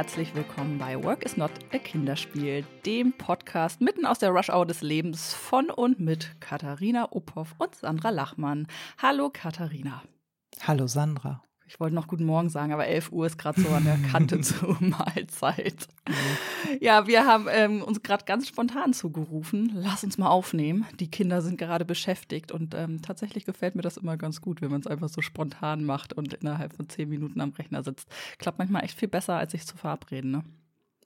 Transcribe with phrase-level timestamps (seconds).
[0.00, 4.64] herzlich willkommen bei Work is Not a Kinderspiel, dem Podcast mitten aus der Rush Hour
[4.64, 8.66] des Lebens von und mit Katharina Uphoff und Sandra Lachmann.
[8.96, 10.02] Hallo Katharina.
[10.66, 11.42] Hallo Sandra.
[11.70, 14.40] Ich wollte noch guten Morgen sagen, aber 11 Uhr ist gerade so an der Kante
[14.40, 15.86] zur Mahlzeit.
[16.80, 19.70] Ja, wir haben ähm, uns gerade ganz spontan zugerufen.
[19.76, 20.84] Lass uns mal aufnehmen.
[20.98, 24.72] Die Kinder sind gerade beschäftigt und ähm, tatsächlich gefällt mir das immer ganz gut, wenn
[24.72, 28.08] man es einfach so spontan macht und innerhalb von zehn Minuten am Rechner sitzt.
[28.38, 30.32] Klappt manchmal echt viel besser, als sich zu verabreden.
[30.32, 30.44] Ne?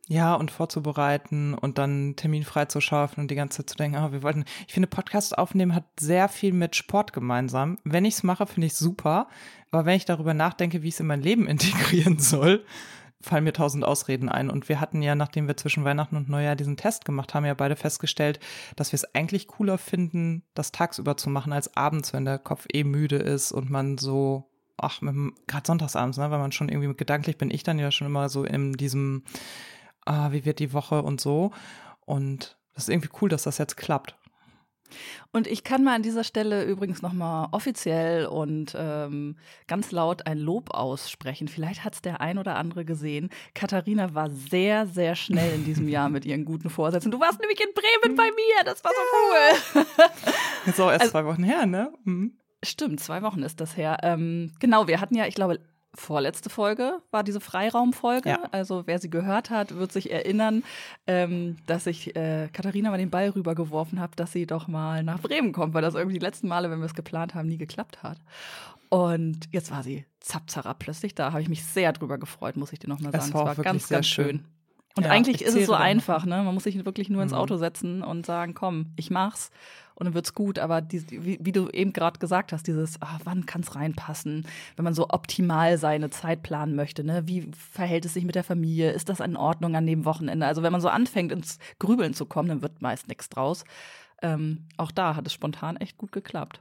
[0.06, 4.22] Ja, und vorzubereiten und dann Termin freizuschaffen und die ganze Zeit zu denken, ah, wir
[4.22, 7.78] wollten, ich finde, Podcast aufnehmen hat sehr viel mit Sport gemeinsam.
[7.84, 9.28] Wenn ich es mache, finde ich super.
[9.70, 12.66] Aber wenn ich darüber nachdenke, wie ich es in mein Leben integrieren soll,
[13.22, 14.50] fallen mir tausend Ausreden ein.
[14.50, 17.54] Und wir hatten ja, nachdem wir zwischen Weihnachten und Neujahr diesen Test gemacht haben, ja
[17.54, 18.40] beide festgestellt,
[18.76, 22.66] dass wir es eigentlich cooler finden, das tagsüber zu machen als abends, wenn der Kopf
[22.70, 27.38] eh müde ist und man so ach, gerade sonntagsabends, ne, weil man schon irgendwie gedanklich
[27.38, 29.22] bin ich dann ja schon immer so in diesem
[30.04, 31.52] ah, wie wird die Woche und so.
[32.00, 34.16] Und das ist irgendwie cool, dass das jetzt klappt.
[35.32, 40.38] Und ich kann mal an dieser Stelle übrigens nochmal offiziell und ähm, ganz laut ein
[40.38, 41.48] Lob aussprechen.
[41.48, 43.30] Vielleicht hat es der ein oder andere gesehen.
[43.54, 47.10] Katharina war sehr, sehr schnell in diesem Jahr mit ihren guten Vorsätzen.
[47.10, 48.64] Du warst nämlich in Bremen bei mir.
[48.64, 49.00] Das war so
[49.74, 50.04] cool.
[50.66, 51.92] Jetzt auch erst also, zwei Wochen her, ne?
[52.04, 52.38] Mhm.
[52.62, 53.98] Stimmt, zwei Wochen ist das her.
[54.02, 55.60] Ähm, genau, wir hatten ja, ich glaube,
[55.94, 58.28] vorletzte Folge war diese Freiraumfolge.
[58.28, 58.42] Ja.
[58.52, 60.62] Also wer sie gehört hat, wird sich erinnern,
[61.06, 65.20] ähm, dass ich äh, Katharina mal den Ball rübergeworfen habe, dass sie doch mal nach
[65.20, 68.02] Bremen kommt, weil das irgendwie die letzten Male, wenn wir es geplant haben, nie geklappt
[68.02, 68.18] hat.
[68.88, 71.32] Und jetzt war sie zapzara plötzlich da.
[71.32, 73.24] Habe ich mich sehr drüber gefreut, muss ich dir nochmal sagen.
[73.24, 74.24] Es war, war ganz, ganz schön.
[74.24, 74.44] schön.
[74.96, 76.42] Und ja, eigentlich ist es so einfach, ne?
[76.42, 77.38] Man muss sich wirklich nur ins mhm.
[77.38, 79.50] Auto setzen und sagen, komm, ich mach's
[79.96, 80.60] und dann wird's gut.
[80.60, 84.46] Aber die, wie, wie, du eben gerade gesagt hast, dieses, ach, wann kann's reinpassen,
[84.76, 87.26] wenn man so optimal seine Zeit planen möchte, ne?
[87.26, 88.92] Wie verhält es sich mit der Familie?
[88.92, 90.46] Ist das in Ordnung an dem Wochenende?
[90.46, 93.64] Also wenn man so anfängt, ins Grübeln zu kommen, dann wird meist nichts draus.
[94.22, 96.60] Ähm, auch da hat es spontan echt gut geklappt.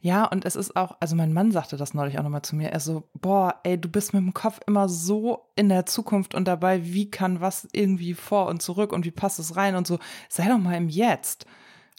[0.00, 2.70] Ja, und es ist auch, also mein Mann sagte das neulich auch nochmal zu mir.
[2.70, 6.46] Er so, boah, ey, du bist mit dem Kopf immer so in der Zukunft und
[6.46, 9.98] dabei, wie kann was irgendwie vor und zurück und wie passt es rein und so.
[10.28, 11.46] Sei doch mal im Jetzt.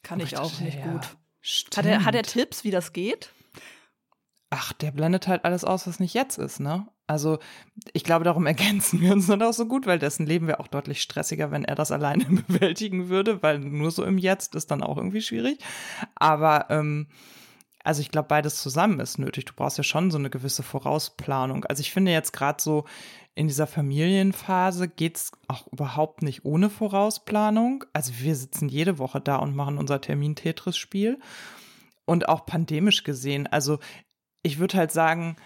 [0.03, 1.17] Kann ich, ich auch nicht ja, gut.
[1.75, 3.31] Hat er, hat er Tipps, wie das geht?
[4.49, 6.87] Ach, der blendet halt alles aus, was nicht jetzt ist, ne?
[7.05, 7.39] Also,
[7.93, 10.67] ich glaube, darum ergänzen wir uns dann auch so gut, weil dessen Leben wäre auch
[10.67, 14.83] deutlich stressiger, wenn er das alleine bewältigen würde, weil nur so im Jetzt ist dann
[14.83, 15.59] auch irgendwie schwierig.
[16.16, 17.07] Aber ähm,
[17.87, 19.45] also ich glaube, beides zusammen ist nötig.
[19.45, 21.63] Du brauchst ja schon so eine gewisse Vorausplanung.
[21.63, 22.83] Also ich finde jetzt gerade so
[23.33, 27.85] in dieser Familienphase geht's auch überhaupt nicht ohne Vorausplanung.
[27.93, 31.17] Also wir sitzen jede Woche da und machen unser Termin-Tetris-Spiel.
[32.03, 33.47] Und auch pandemisch gesehen.
[33.47, 33.79] Also
[34.43, 35.37] ich würde halt sagen,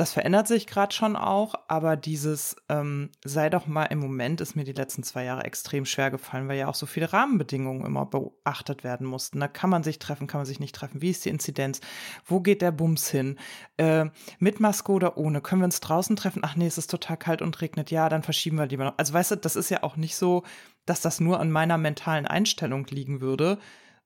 [0.00, 4.56] das verändert sich gerade schon auch, aber dieses ähm, sei doch mal im Moment ist
[4.56, 8.06] mir die letzten zwei Jahre extrem schwer gefallen, weil ja auch so viele Rahmenbedingungen immer
[8.06, 9.40] beachtet werden mussten.
[9.40, 11.02] Da kann man sich treffen, kann man sich nicht treffen.
[11.02, 11.82] Wie ist die Inzidenz?
[12.24, 13.38] Wo geht der Bums hin?
[13.76, 14.06] Äh,
[14.38, 15.42] mit Maske oder ohne?
[15.42, 16.40] Können wir uns draußen treffen?
[16.46, 17.90] Ach nee, es ist total kalt und regnet.
[17.90, 18.96] Ja, dann verschieben wir lieber noch.
[18.96, 20.44] Also weißt du, das ist ja auch nicht so,
[20.86, 23.58] dass das nur an meiner mentalen Einstellung liegen würde,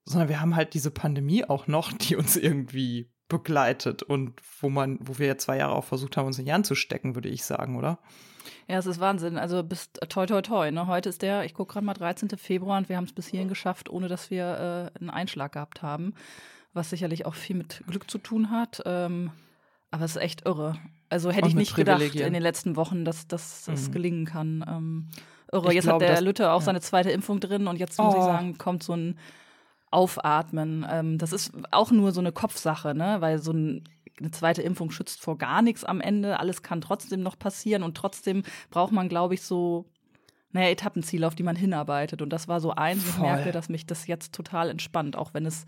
[0.04, 4.98] sondern wir haben halt diese Pandemie auch noch, die uns irgendwie begleitet und wo man,
[5.00, 7.98] wo wir zwei Jahre auch versucht haben, uns nicht anzustecken, würde ich sagen, oder?
[8.68, 9.38] Ja, es ist Wahnsinn.
[9.38, 10.70] Also bis toi toi toi.
[10.70, 10.86] Ne?
[10.86, 12.30] Heute ist der, ich gucke gerade mal 13.
[12.38, 15.82] Februar und wir haben es bis hierhin geschafft, ohne dass wir äh, einen Einschlag gehabt
[15.82, 16.14] haben,
[16.72, 18.82] was sicherlich auch viel mit Glück zu tun hat.
[18.86, 19.32] Ähm,
[19.90, 20.76] aber es ist echt irre.
[21.08, 23.74] Also hätte ich nicht gedacht in den letzten Wochen, dass, dass mhm.
[23.74, 24.64] es gelingen kann.
[24.68, 25.08] Ähm,
[25.52, 25.68] irre.
[25.68, 26.64] Ich jetzt glaub, hat der Lütte auch ja.
[26.66, 28.18] seine zweite Impfung drin und jetzt muss oh.
[28.18, 29.18] ich sagen, kommt so ein
[29.94, 30.84] Aufatmen.
[30.90, 33.16] Ähm, das ist auch nur so eine Kopfsache, ne?
[33.20, 33.84] weil so ein,
[34.18, 36.40] eine zweite Impfung schützt vor gar nichts am Ende.
[36.40, 39.86] Alles kann trotzdem noch passieren und trotzdem braucht man, glaube ich, so
[40.50, 42.22] naja, Etappenziele, auf die man hinarbeitet.
[42.22, 43.08] Und das war so eins.
[43.08, 45.66] Ich merke, dass mich das jetzt total entspannt, auch wenn es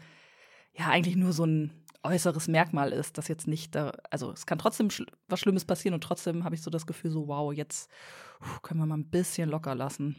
[0.75, 1.71] ja eigentlich nur so ein
[2.05, 5.95] äußeres Merkmal ist, das jetzt nicht da, also es kann trotzdem schl was Schlimmes passieren
[5.95, 7.91] und trotzdem habe ich so das Gefühl, so wow, jetzt
[8.63, 10.17] können wir mal ein bisschen locker lassen.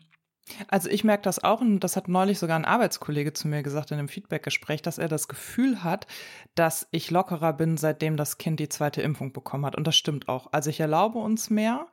[0.67, 3.91] Also ich merke das auch und das hat neulich sogar ein Arbeitskollege zu mir gesagt
[3.91, 6.07] in einem Feedbackgespräch, dass er das Gefühl hat,
[6.55, 9.75] dass ich lockerer bin, seitdem das Kind die zweite Impfung bekommen hat.
[9.75, 10.47] Und das stimmt auch.
[10.51, 11.87] Also ich erlaube uns mehr,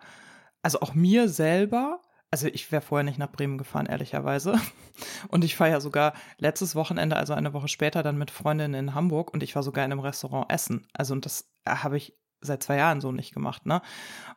[0.62, 2.00] also auch mir selber.
[2.30, 4.58] Also ich wäre vorher nicht nach Bremen gefahren, ehrlicherweise.
[5.28, 8.94] Und ich fahre ja sogar letztes Wochenende, also eine Woche später, dann mit Freundinnen in
[8.94, 10.86] Hamburg und ich war sogar in einem Restaurant essen.
[10.92, 13.82] Also und das habe ich seit zwei Jahren so nicht gemacht, ne?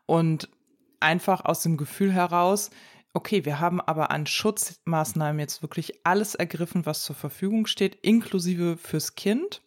[0.06, 0.50] Und
[1.00, 2.70] einfach aus dem Gefühl heraus,
[3.18, 8.78] okay, wir haben aber an Schutzmaßnahmen jetzt wirklich alles ergriffen, was zur Verfügung steht, inklusive
[8.78, 9.64] fürs Kind.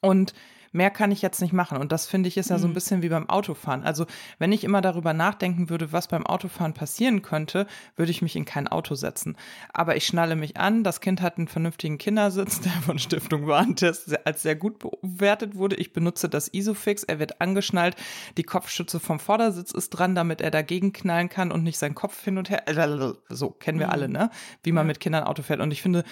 [0.00, 0.34] Und
[0.74, 1.78] mehr kann ich jetzt nicht machen.
[1.78, 2.74] Und das finde ich ist ja so ein Mhm.
[2.74, 3.84] bisschen wie beim Autofahren.
[3.84, 4.06] Also
[4.38, 7.66] wenn ich immer darüber nachdenken würde, was beim Autofahren passieren könnte,
[7.96, 9.36] würde ich mich in kein Auto setzen.
[9.72, 14.26] Aber ich schnalle mich an, das Kind hat einen vernünftigen Kindersitz, der von Stiftung Warentest
[14.26, 15.76] als sehr gut bewertet wurde.
[15.76, 17.96] Ich benutze das Isofix, er wird angeschnallt,
[18.36, 22.22] die Kopfstütze vom Vordersitz ist dran, damit er dagegen knallen kann und nicht seinen Kopf
[22.24, 22.68] hin und her.
[22.68, 23.92] äh, So kennen wir Mhm.
[23.92, 24.30] alle, ne?
[24.64, 25.60] Wie man mit Kindern Auto fährt.
[25.60, 26.02] Und ich finde,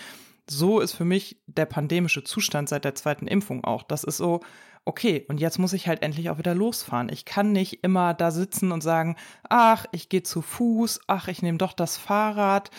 [0.49, 3.83] so ist für mich der pandemische Zustand seit der zweiten Impfung auch.
[3.83, 4.41] Das ist so,
[4.85, 7.09] okay, und jetzt muss ich halt endlich auch wieder losfahren.
[7.09, 9.17] Ich kann nicht immer da sitzen und sagen,
[9.49, 12.71] ach, ich gehe zu Fuß, ach, ich nehme doch das Fahrrad.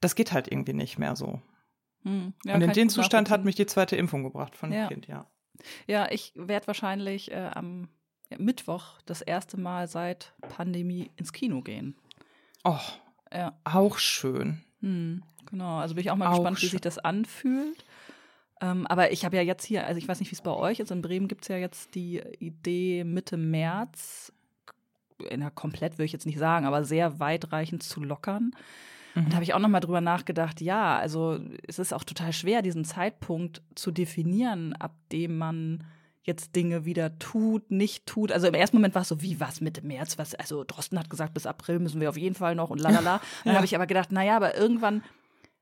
[0.00, 1.42] Das geht halt irgendwie nicht mehr so.
[2.04, 2.32] Hm.
[2.44, 4.88] Ja, und in den Zustand hat mich die zweite Impfung gebracht von dem Ja.
[4.88, 5.26] Kind, ja.
[5.88, 7.88] Ja, ich werde wahrscheinlich äh, am
[8.36, 11.96] Mittwoch das erste Mal seit Pandemie ins Kino gehen.
[12.62, 12.78] Oh,
[13.32, 14.62] Ja, auch schön.
[14.80, 15.78] hm, genau.
[15.78, 17.84] Also bin ich auch mal Auch gespannt, wie sich das anfühlt.
[18.60, 20.80] Ähm, aber ich habe ja jetzt hier, also ich weiß nicht, wie es bei euch
[20.80, 20.90] ist.
[20.90, 24.32] In Bremen gibt es ja jetzt die Idee, Mitte März,
[25.30, 28.52] in der komplett würde ich jetzt nicht sagen, aber sehr weitreichend zu lockern.
[29.14, 29.28] Und Mhm.
[29.30, 32.62] da habe ich auch noch mal drüber nachgedacht, ja, also es ist auch total schwer,
[32.62, 35.84] diesen Zeitpunkt zu definieren, ab dem man
[36.22, 38.30] jetzt Dinge wieder tut, nicht tut.
[38.32, 41.08] Also im ersten Moment war es so, wie was Mitte März, was, also Drosten hat
[41.10, 43.20] gesagt, bis April müssen wir auf jeden Fall noch und lalala.
[43.44, 43.54] Dann Ja.
[43.54, 45.02] habe ich aber gedacht, naja, aber irgendwann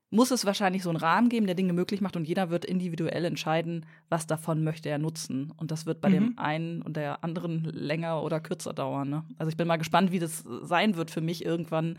[0.09, 3.25] muss es wahrscheinlich so einen Rahmen geben, der Dinge möglich macht und jeder wird individuell
[3.25, 5.51] entscheiden, was davon möchte er nutzen.
[5.57, 6.13] Und das wird bei Mhm.
[6.13, 9.09] dem einen und der anderen länger oder kürzer dauern.
[9.09, 9.25] Ne?
[9.37, 11.97] Also ich bin mal gespannt, wie das sein wird für mich irgendwann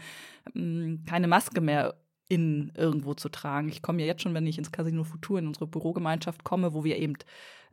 [0.55, 1.97] mh, keine Maske mehr
[2.29, 3.69] in irgendwo zu tragen.
[3.69, 6.85] Ich komme ja jetzt schon, wenn ich ins Casino Futur in unsere Bürogemeinschaft komme, wo
[6.85, 7.15] wir eben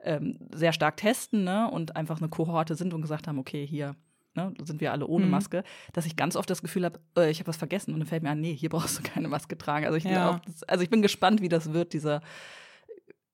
[0.03, 1.69] ähm, sehr stark testen ne?
[1.71, 3.95] und einfach eine Kohorte sind und gesagt haben, okay, hier
[4.35, 5.31] ne, sind wir alle ohne Mhm.
[5.31, 8.07] Maske, dass ich ganz oft das Gefühl habe, äh, ich habe was vergessen und dann
[8.07, 9.85] fällt mir an, nee, hier brauchst du keine Maske tragen.
[9.85, 10.39] Also ich, Ja.
[10.45, 12.21] das, also ich bin gespannt, wie das wird, dieser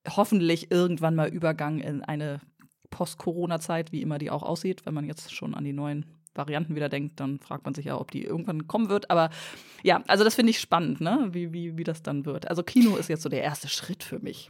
[0.07, 2.41] hoffentlich irgendwann mal Übergang in eine
[2.89, 6.89] Post-Corona-Zeit, wie immer die auch aussieht, wenn man jetzt schon an die neuen Varianten wieder
[6.89, 9.11] denkt, dann fragt man sich ja, ob die irgendwann kommen wird.
[9.11, 9.29] Aber
[9.83, 11.29] ja, also das finde ich spannend, ne?
[11.31, 12.49] wie, wie, wie das dann wird.
[12.49, 14.49] Also Kino ist jetzt so der erste Schritt für mich.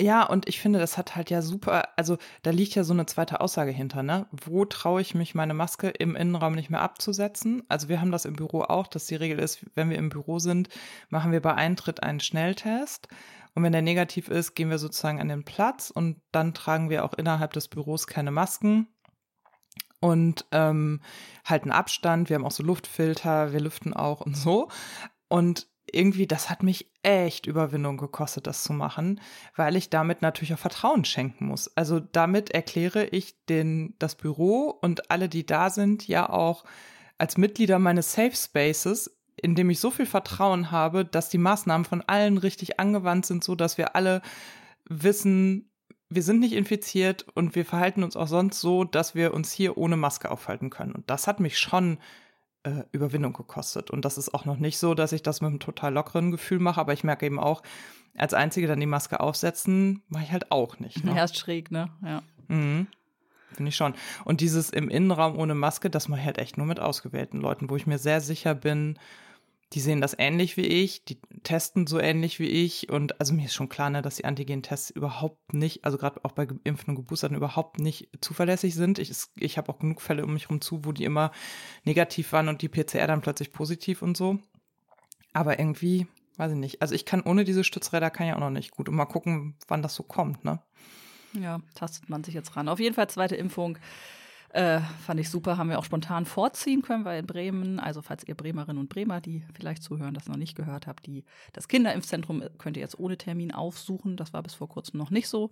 [0.00, 3.06] Ja, und ich finde, das hat halt ja super, also da liegt ja so eine
[3.06, 4.26] zweite Aussage hinter, ne?
[4.32, 7.62] Wo traue ich mich, meine Maske im Innenraum nicht mehr abzusetzen?
[7.68, 10.40] Also wir haben das im Büro auch, dass die Regel ist, wenn wir im Büro
[10.40, 10.68] sind,
[11.10, 13.06] machen wir bei Eintritt einen Schnelltest.
[13.54, 17.04] Und wenn der negativ ist, gehen wir sozusagen an den Platz und dann tragen wir
[17.04, 18.88] auch innerhalb des Büros keine Masken
[20.00, 21.02] und ähm,
[21.44, 22.28] halten Abstand.
[22.28, 24.70] Wir haben auch so Luftfilter, wir lüften auch und so.
[25.28, 29.20] Und irgendwie, das hat mich echt Überwindung gekostet, das zu machen,
[29.56, 31.74] weil ich damit natürlich auch Vertrauen schenken muss.
[31.76, 36.64] Also damit erkläre ich den, das Büro und alle, die da sind, ja auch
[37.18, 41.84] als Mitglieder meines Safe Spaces, in dem ich so viel Vertrauen habe, dass die Maßnahmen
[41.84, 44.22] von allen richtig angewandt sind, so dass wir alle
[44.88, 45.70] wissen,
[46.08, 49.76] wir sind nicht infiziert und wir verhalten uns auch sonst so, dass wir uns hier
[49.76, 50.92] ohne Maske aufhalten können.
[50.92, 51.98] Und das hat mich schon
[52.64, 53.90] äh, Überwindung gekostet.
[53.90, 56.58] Und das ist auch noch nicht so, dass ich das mit einem total lockeren Gefühl
[56.58, 57.62] mache, aber ich merke eben auch,
[58.16, 61.04] als Einzige dann die Maske aufsetzen, mache ich halt auch nicht.
[61.04, 61.12] Ne?
[61.16, 61.90] Ja, ist schräg, ne?
[62.02, 62.22] Ja.
[62.48, 62.86] Mhm.
[63.52, 63.94] Finde ich schon.
[64.24, 67.70] Und dieses im Innenraum ohne Maske, das mache ich halt echt nur mit ausgewählten Leuten,
[67.70, 68.98] wo ich mir sehr sicher bin,
[69.74, 72.90] die sehen das ähnlich wie ich, die testen so ähnlich wie ich.
[72.90, 76.30] Und also mir ist schon klar, ne, dass die Antigen-Tests überhaupt nicht, also gerade auch
[76.32, 79.00] bei Geimpften und Geboosterten überhaupt nicht zuverlässig sind.
[79.00, 81.32] Ich, ich habe auch genug Fälle um mich rum zu, wo die immer
[81.84, 84.38] negativ waren und die PCR dann plötzlich positiv und so.
[85.32, 86.06] Aber irgendwie,
[86.36, 86.80] weiß ich nicht.
[86.80, 88.88] Also ich kann ohne diese Stützräder kann ja auch noch nicht gut.
[88.88, 90.62] Und mal gucken, wann das so kommt, ne?
[91.32, 92.68] Ja, tastet man sich jetzt ran.
[92.68, 93.76] Auf jeden Fall zweite Impfung.
[94.54, 98.22] Äh, fand ich super, haben wir auch spontan vorziehen können, weil in Bremen, also falls
[98.22, 102.40] ihr Bremerinnen und Bremer, die vielleicht zuhören, das noch nicht gehört habt, die, das Kinderimpfzentrum
[102.56, 104.16] könnt ihr jetzt ohne Termin aufsuchen.
[104.16, 105.50] Das war bis vor kurzem noch nicht so.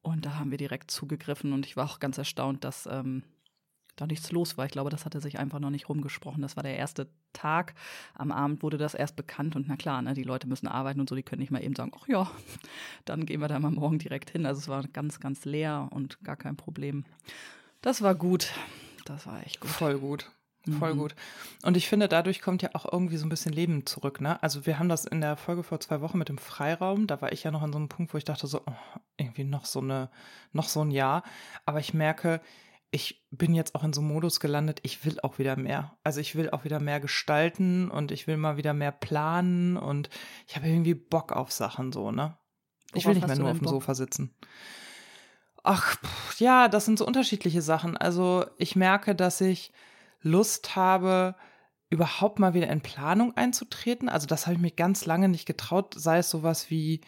[0.00, 3.22] Und da haben wir direkt zugegriffen und ich war auch ganz erstaunt, dass ähm,
[3.96, 4.64] da nichts los war.
[4.64, 6.40] Ich glaube, das hatte sich einfach noch nicht rumgesprochen.
[6.40, 7.74] Das war der erste Tag.
[8.14, 11.08] Am Abend wurde das erst bekannt und na klar, ne, die Leute müssen arbeiten und
[11.10, 12.30] so, die können nicht mal eben sagen, ach ja,
[13.04, 14.46] dann gehen wir da mal morgen direkt hin.
[14.46, 17.04] Also es war ganz, ganz leer und gar kein Problem.
[17.82, 18.50] Das war gut.
[19.04, 19.70] Das war echt gut.
[19.70, 20.30] Voll gut.
[20.78, 20.98] Voll Mhm.
[20.98, 21.14] gut.
[21.64, 24.40] Und ich finde, dadurch kommt ja auch irgendwie so ein bisschen Leben zurück, ne?
[24.44, 27.32] Also wir haben das in der Folge vor zwei Wochen mit dem Freiraum, da war
[27.32, 28.72] ich ja noch an so einem Punkt, wo ich dachte so, oh,
[29.16, 30.08] irgendwie noch so eine,
[30.52, 31.24] noch so ein Jahr.
[31.66, 32.40] Aber ich merke,
[32.92, 35.96] ich bin jetzt auch in so einem Modus gelandet, ich will auch wieder mehr.
[36.04, 40.10] Also ich will auch wieder mehr gestalten und ich will mal wieder mehr planen und
[40.46, 42.38] ich habe irgendwie Bock auf Sachen so, ne?
[42.94, 43.72] Ich will Worauf nicht hast mehr nur auf dem Bock?
[43.72, 44.32] Sofa sitzen.
[45.62, 47.96] Ach, pff, ja, das sind so unterschiedliche Sachen.
[47.96, 49.72] Also ich merke, dass ich
[50.20, 51.34] Lust habe,
[51.90, 54.08] überhaupt mal wieder in Planung einzutreten.
[54.08, 55.94] Also das habe ich mir ganz lange nicht getraut.
[55.96, 57.02] Sei es sowas wie,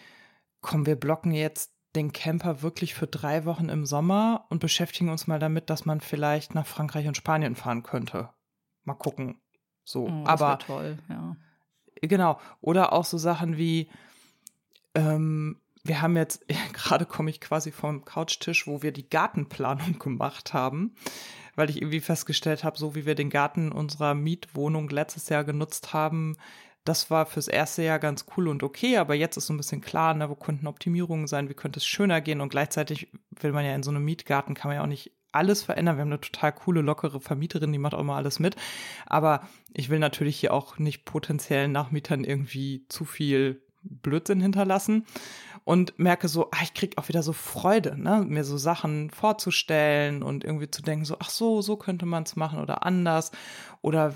[0.61, 5.27] komm, wir blocken jetzt den Camper wirklich für drei Wochen im Sommer und beschäftigen uns
[5.27, 8.31] mal damit, dass man vielleicht nach Frankreich und Spanien fahren könnte.
[8.83, 9.41] Mal gucken.
[9.85, 11.37] So, Oh, das aber toll, ja.
[12.03, 12.39] Genau.
[12.61, 13.89] Oder auch so Sachen wie,
[14.95, 20.53] ähm, wir haben jetzt, gerade komme ich quasi vom Couchtisch, wo wir die Gartenplanung gemacht
[20.53, 20.95] haben,
[21.55, 25.93] weil ich irgendwie festgestellt habe, so wie wir den Garten unserer Mietwohnung letztes Jahr genutzt
[25.93, 26.37] haben,
[26.85, 29.81] das war fürs erste Jahr ganz cool und okay, aber jetzt ist so ein bisschen
[29.81, 33.09] klar, ne, wo könnten Optimierungen sein, wie könnte es schöner gehen und gleichzeitig
[33.41, 35.97] will man ja in so einem Mietgarten, kann man ja auch nicht alles verändern.
[35.97, 38.55] Wir haben eine total coole, lockere Vermieterin, die macht auch immer alles mit.
[39.07, 45.05] Aber ich will natürlich hier auch nicht potenziellen Nachmietern irgendwie zu viel Blödsinn hinterlassen
[45.65, 50.23] und merke so, ah, ich krieg auch wieder so Freude, ne, mir so Sachen vorzustellen
[50.23, 53.33] und irgendwie zu denken, so, ach so, so könnte man es machen oder anders.
[53.81, 54.15] Oder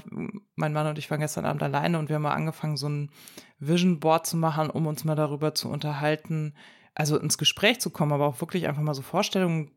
[0.54, 3.10] mein Mann und ich waren gestern Abend alleine und wir haben mal angefangen, so ein
[3.58, 6.54] Vision Board zu machen, um uns mal darüber zu unterhalten,
[6.94, 9.70] also ins Gespräch zu kommen, aber auch wirklich einfach mal so Vorstellungen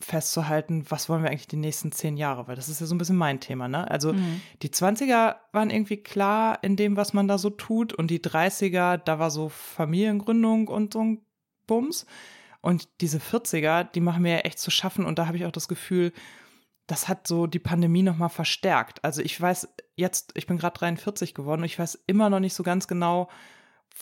[0.00, 2.98] festzuhalten, was wollen wir eigentlich die nächsten zehn Jahre, weil das ist ja so ein
[2.98, 3.90] bisschen mein Thema, ne?
[3.90, 4.42] Also Mhm.
[4.62, 8.98] die 20er waren irgendwie klar in dem, was man da so tut und die 30er,
[8.98, 11.22] da war so Familiengründung und so ein
[11.66, 12.06] Bums
[12.60, 15.52] und diese 40er, die machen mir ja echt zu schaffen und da habe ich auch
[15.52, 16.12] das Gefühl,
[16.86, 19.02] das hat so die Pandemie nochmal verstärkt.
[19.04, 22.54] Also ich weiß jetzt, ich bin gerade 43 geworden und ich weiß immer noch nicht
[22.54, 23.28] so ganz genau,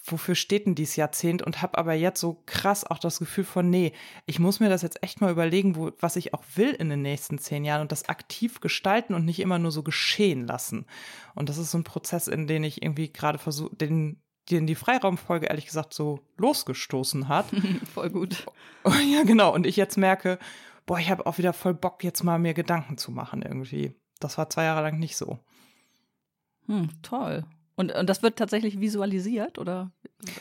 [0.03, 3.71] wofür steht denn dieses Jahrzehnt und habe aber jetzt so krass auch das Gefühl von,
[3.71, 3.93] nee,
[4.27, 7.03] ich muss mir das jetzt echt mal überlegen, wo, was ich auch will in den
[7.03, 10.87] nächsten zehn Jahren und das aktiv gestalten und nicht immer nur so geschehen lassen.
[11.35, 14.21] Und das ist so ein Prozess, in den ich irgendwie gerade versuche, den,
[14.51, 17.47] den die Freiraumfolge ehrlich gesagt so losgestoßen hat.
[17.95, 18.47] Voll gut.
[18.85, 19.55] ja, genau.
[19.55, 20.39] Und ich jetzt merke,
[20.87, 23.95] boah, ich habe auch wieder voll Bock, jetzt mal mir Gedanken zu machen irgendwie.
[24.21, 25.39] Das war zwei Jahre lang nicht so.
[26.67, 27.45] Hm, toll.
[27.77, 29.91] Und, und das wird tatsächlich visualisiert, oder?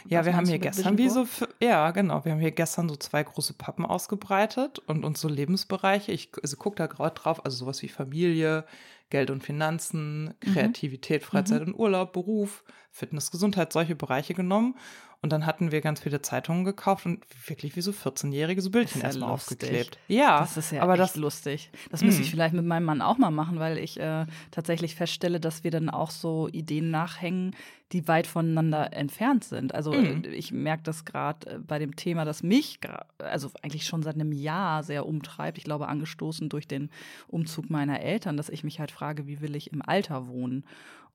[0.07, 1.27] Ja, wir haben hier gestern wie so,
[1.59, 6.11] ja, genau, wir haben hier gestern so zwei große Pappen ausgebreitet und uns so Lebensbereiche.
[6.11, 8.65] Ich also gucke da gerade drauf, also sowas wie Familie,
[9.09, 14.75] Geld und Finanzen, Kreativität, Freizeit und Urlaub, Beruf, Fitness, Gesundheit, solche Bereiche genommen.
[15.23, 18.99] Und dann hatten wir ganz viele Zeitungen gekauft und wirklich wie so 14-Jährige so Bildchen
[19.01, 19.57] ja erstmal lustig.
[19.63, 19.97] aufgeklebt.
[20.09, 21.71] Ja, Das ist ja aber das, lustig.
[21.89, 22.31] Das müsste ich Mm.
[22.31, 25.89] vielleicht mit meinem Mann auch mal machen, weil ich äh, tatsächlich feststelle, dass wir dann
[25.89, 27.55] auch so Ideen nachhängen,
[27.93, 29.73] die weit voneinander entfernt sind.
[29.73, 32.79] Also äh, ich merke das gerade äh, bei dem Thema, das mich,
[33.17, 35.57] also eigentlich schon seit einem Jahr sehr umtreibt.
[35.57, 36.89] Ich glaube, angestoßen durch den
[37.29, 40.65] Umzug meiner Eltern, dass ich mich halt frage, wie will ich im Alter wohnen?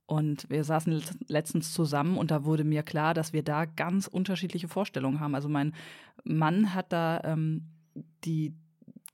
[0.09, 4.07] Und wir saßen letzt- letztens zusammen und da wurde mir klar, dass wir da ganz
[4.07, 5.35] unterschiedliche Vorstellungen haben.
[5.35, 5.75] Also mein
[6.23, 7.65] Mann hat da ähm,
[8.23, 8.53] die,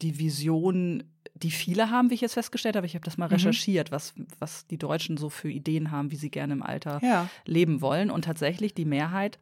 [0.01, 2.85] die Vision, die viele haben, wie ich jetzt festgestellt habe.
[2.85, 3.33] Ich habe das mal Mhm.
[3.33, 7.27] recherchiert, was, was die Deutschen so für Ideen haben, wie sie gerne im Alter ja,
[7.45, 8.09] leben wollen.
[8.09, 9.37] Und tatsächlich die Mehrheit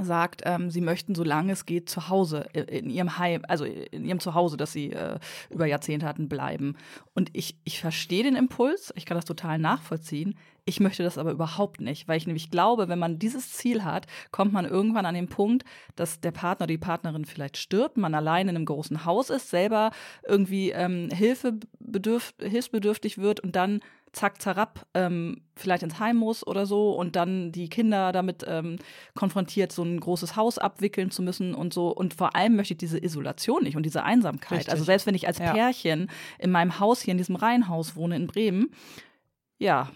[0.00, 4.20] sagt, ähm, sie möchten, solange es geht, zu Hause, in ihrem Heim, also in ihrem
[4.20, 5.18] Zuhause, das sie äh,
[5.50, 6.76] über Jahrzehnte hatten, bleiben.
[7.14, 10.36] Und ich, ich verstehe den Impuls, ich kann das total nachvollziehen.
[10.64, 14.06] Ich möchte das aber überhaupt nicht, weil ich nämlich glaube, wenn man dieses Ziel hat,
[14.30, 15.64] kommt man irgendwann an den Punkt,
[15.96, 19.50] dass der Partner oder die Partnerin vielleicht stirbt, man allein in einem großen Haus ist,
[19.50, 19.90] selber
[20.26, 23.80] irgendwie ähm, Hilfe bedürf, hilfsbedürftig wird und dann
[24.12, 28.78] zack, zerab, ähm, vielleicht ins Heim muss oder so und dann die Kinder damit ähm,
[29.14, 31.88] konfrontiert, so ein großes Haus abwickeln zu müssen und so.
[31.88, 34.58] Und vor allem möchte ich diese Isolation nicht und diese Einsamkeit.
[34.58, 34.72] Richtig.
[34.72, 35.52] Also selbst wenn ich als Ja.
[35.52, 38.70] Pärchen in meinem Haus hier in diesem Reihenhaus wohne in Bremen,
[39.58, 39.90] ja,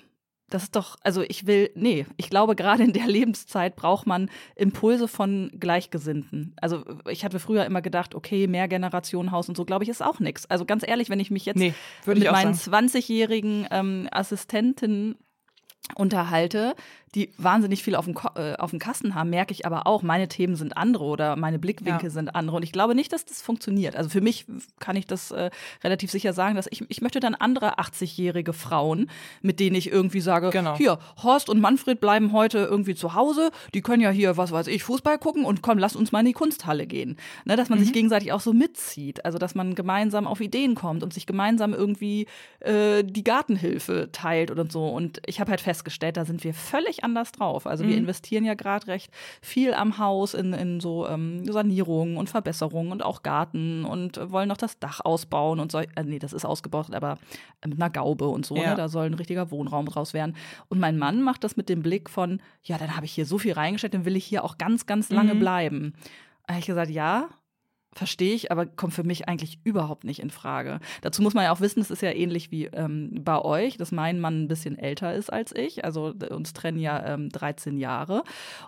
[0.49, 4.31] das ist doch, also ich will, nee, ich glaube, gerade in der Lebenszeit braucht man
[4.55, 6.55] Impulse von Gleichgesinnten.
[6.61, 10.47] Also ich hatte früher immer gedacht, okay, Mehrgenerationenhaus und so, glaube ich, ist auch nichts.
[10.47, 11.75] Also ganz ehrlich, wenn ich mich jetzt nee,
[12.07, 12.87] mit meinen sagen.
[12.87, 15.17] 20-jährigen ähm, Assistenten
[15.95, 16.75] unterhalte,
[17.15, 20.03] die wahnsinnig viel auf dem, Ko äh, auf dem Kasten haben, merke ich aber auch,
[20.03, 22.11] meine Themen sind andere oder meine Blickwinkel Ja.
[22.11, 22.57] sind andere.
[22.57, 23.97] Und ich glaube nicht, dass das funktioniert.
[23.97, 24.45] Also für mich
[24.81, 25.51] kann ich das äh,
[25.83, 29.09] relativ sicher sagen, dass ich, ich möchte dann andere 80-jährige Frauen,
[29.41, 30.77] mit denen ich irgendwie sage, Genau.
[30.77, 34.67] hier, Horst und Manfred bleiben heute irgendwie zu Hause, die können ja hier, was weiß
[34.67, 37.17] ich, Fußball gucken und komm, lass uns mal in die Kunsthalle gehen.
[37.47, 39.25] Ne, dass man sich gegenseitig auch so mitzieht.
[39.25, 42.27] Also dass man gemeinsam auf Ideen kommt und sich gemeinsam irgendwie
[42.61, 44.89] äh, die Gartenhilfe teilt und so.
[44.89, 47.67] Und ich habe halt festgestellt, da sind wir völlig anders drauf.
[47.67, 49.11] Also wir investieren ja gerade recht
[49.41, 54.49] viel am Haus in, in so ähm, Sanierungen und Verbesserungen und auch Garten und wollen
[54.49, 55.79] noch das Dach ausbauen und so.
[55.79, 57.17] Äh, nee, das ist ausgebaut, aber
[57.65, 58.57] mit einer Gaube und so.
[58.57, 58.71] Ja.
[58.71, 58.77] Ne?
[58.77, 60.37] Da soll ein richtiger Wohnraum draus werden.
[60.69, 63.39] Und mein Mann macht das mit dem Blick von, ja, dann habe ich hier so
[63.39, 65.39] viel reingestellt, dann will ich hier auch ganz, ganz lange Mhm.
[65.39, 65.93] bleiben.
[66.47, 67.29] Da habe ich gesagt, ja,
[67.97, 70.81] verstehe ich, aber kommt für mich eigentlich überhaupt nicht in Frage.
[71.01, 73.91] Dazu muss man ja auch wissen, es ist ja ähnlich wie ähm, bei euch, dass
[73.91, 75.85] mein Mann ein bisschen älter ist als ich.
[75.85, 78.23] Also uns trennen ja ähm, 13 Jahre.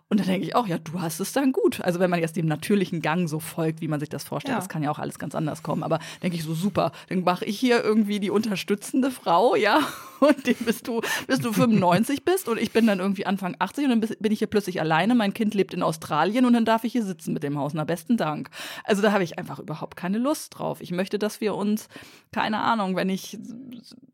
[0.09, 1.81] Und da denke ich auch, ja, du hast es dann gut.
[1.83, 4.59] Also wenn man jetzt dem natürlichen Gang so folgt, wie man sich das vorstellt, ja.
[4.59, 5.83] das kann ja auch alles ganz anders kommen.
[5.83, 9.81] Aber denke ich so, super, dann mache ich hier irgendwie die unterstützende Frau, ja,
[10.21, 13.85] und dem bist du, bis du 95 bist und ich bin dann irgendwie Anfang 80
[13.85, 15.15] und dann bin ich hier plötzlich alleine.
[15.15, 17.75] Mein Kind lebt in Australien und dann darf ich hier sitzen mit dem Haus.
[17.75, 18.51] Na, besten Dank.
[18.85, 20.81] Also da habe ich einfach überhaupt keine Lust drauf.
[20.81, 21.89] Ich möchte, dass wir uns,
[22.31, 23.37] keine Ahnung, wenn ich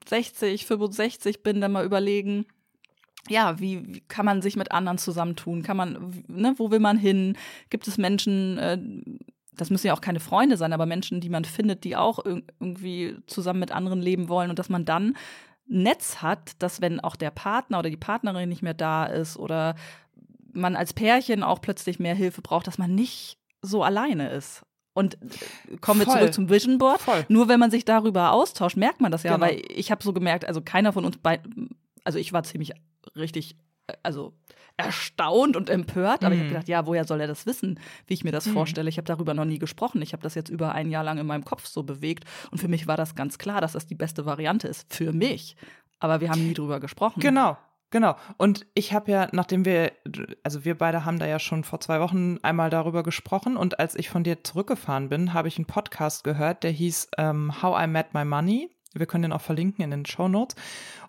[0.08, 2.46] 60, 65 bin, dann mal überlegen,
[3.28, 5.62] ja, wie, wie kann man sich mit anderen zusammentun?
[5.62, 7.36] Kann man, ne, wo will man hin?
[7.68, 8.78] Gibt es Menschen, äh,
[9.52, 13.16] das müssen ja auch keine Freunde sein, aber Menschen, die man findet, die auch irgendwie
[13.26, 15.16] zusammen mit anderen leben wollen und dass man dann
[15.66, 19.74] Netz hat, dass wenn auch der Partner oder die Partnerin nicht mehr da ist oder
[20.52, 24.64] man als Pärchen auch plötzlich mehr Hilfe braucht, dass man nicht so alleine ist.
[24.94, 26.18] Und äh, kommen wir Voll.
[26.18, 27.00] zurück zum Vision Board.
[27.00, 27.26] Voll.
[27.28, 29.46] Nur wenn man sich darüber austauscht, merkt man das ja, genau.
[29.46, 31.40] weil ich habe so gemerkt, also keiner von uns bei,
[32.04, 32.72] also ich war ziemlich
[33.16, 33.56] richtig,
[33.88, 34.32] äh, also
[34.76, 36.34] erstaunt und empört, aber mhm.
[36.34, 38.54] ich habe gedacht, ja, woher soll er das wissen, wie ich mir das mhm.
[38.54, 38.88] vorstelle?
[38.88, 40.02] Ich habe darüber noch nie gesprochen.
[40.02, 42.68] Ich habe das jetzt über ein Jahr lang in meinem Kopf so bewegt und für
[42.68, 45.56] mich war das ganz klar, dass das die beste Variante ist für mich.
[46.00, 47.20] Aber wir haben nie drüber gesprochen.
[47.20, 47.56] Genau.
[47.90, 48.16] Genau.
[48.38, 49.92] Und ich habe ja, nachdem wir,
[50.42, 53.94] also wir beide haben da ja schon vor zwei Wochen einmal darüber gesprochen und als
[53.94, 57.86] ich von dir zurückgefahren bin, habe ich einen Podcast gehört, der hieß ähm, How I
[57.86, 58.70] Met My Money.
[58.94, 60.56] Wir können den auch verlinken in den Show Notes.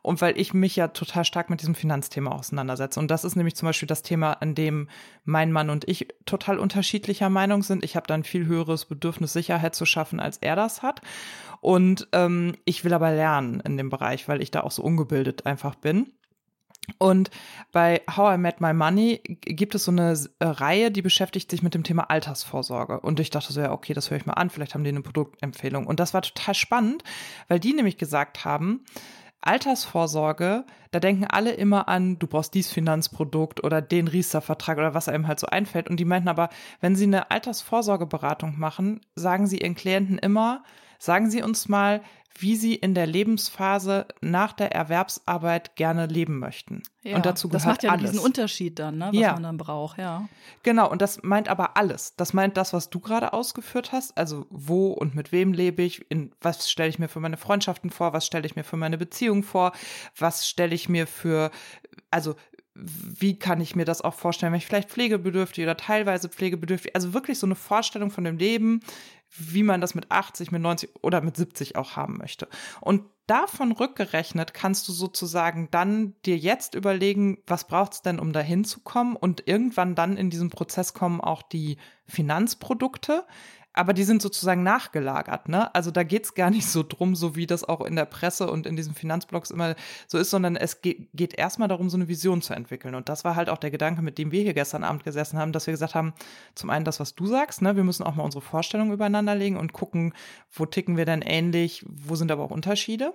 [0.01, 2.99] Und weil ich mich ja total stark mit diesem Finanzthema auseinandersetze.
[2.99, 4.89] Und das ist nämlich zum Beispiel das Thema, an dem
[5.23, 7.83] mein Mann und ich total unterschiedlicher Meinung sind.
[7.83, 11.01] Ich habe dann viel höheres Bedürfnis, Sicherheit zu schaffen, als er das hat.
[11.61, 15.45] Und ähm, ich will aber lernen in dem Bereich, weil ich da auch so ungebildet
[15.45, 16.11] einfach bin.
[16.97, 17.29] Und
[17.71, 21.61] bei How I Met My Money gibt es so eine äh, Reihe, die beschäftigt sich
[21.61, 22.99] mit dem Thema Altersvorsorge.
[22.99, 25.01] Und ich dachte so, ja, okay, das höre ich mal an, vielleicht haben die eine
[25.01, 25.87] Produktempfehlung.
[25.87, 27.03] Und das war total spannend,
[27.47, 28.85] weil die nämlich gesagt haben,
[29.41, 35.07] Altersvorsorge, da denken alle immer an, du brauchst dies Finanzprodukt oder den Riester-Vertrag oder was
[35.07, 35.87] einem halt so einfällt.
[35.87, 36.49] Und die meinten aber,
[36.81, 40.63] wenn sie eine Altersvorsorgeberatung machen, sagen sie ihren Klienten immer,
[40.97, 42.01] sagen Sie uns mal,
[42.37, 46.83] wie sie in der Lebensphase nach der Erwerbsarbeit gerne leben möchten.
[47.01, 48.11] Ja, und dazu gehört das macht ja alles.
[48.11, 49.33] diesen Unterschied dann, ne, was ja.
[49.33, 50.27] man dann braucht, ja.
[50.63, 52.15] Genau, und das meint aber alles.
[52.15, 56.09] Das meint das, was du gerade ausgeführt hast, also wo und mit wem lebe ich,
[56.09, 58.97] in was stelle ich mir für meine Freundschaften vor, was stelle ich mir für meine
[58.97, 59.71] Beziehung vor,
[60.17, 61.51] was stelle ich mir für,
[62.11, 62.35] also
[62.75, 67.13] wie kann ich mir das auch vorstellen, wenn ich vielleicht pflegebedürftig oder teilweise pflegebedürftig, also
[67.13, 68.81] wirklich so eine Vorstellung von dem Leben,
[69.29, 72.47] wie man das mit 80, mit 90 oder mit 70 auch haben möchte.
[72.81, 78.33] Und davon rückgerechnet kannst du sozusagen dann dir jetzt überlegen, was braucht es denn, um
[78.33, 83.25] dahin zu kommen und irgendwann dann in diesem Prozess kommen auch die Finanzprodukte,
[83.75, 85.73] aber die sind sozusagen nachgelagert, ne?
[85.75, 88.65] Also da geht's gar nicht so drum, so wie das auch in der Presse und
[88.65, 89.75] in diesen Finanzblogs immer
[90.07, 92.95] so ist, sondern es geht, geht erstmal darum, so eine Vision zu entwickeln.
[92.95, 95.51] Und das war halt auch der Gedanke, mit dem wir hier gestern Abend gesessen haben,
[95.51, 96.13] dass wir gesagt haben,
[96.55, 97.75] zum einen das, was du sagst, ne?
[97.75, 100.13] Wir müssen auch mal unsere Vorstellungen übereinander legen und gucken,
[100.51, 103.13] wo ticken wir denn ähnlich, wo sind aber auch Unterschiede.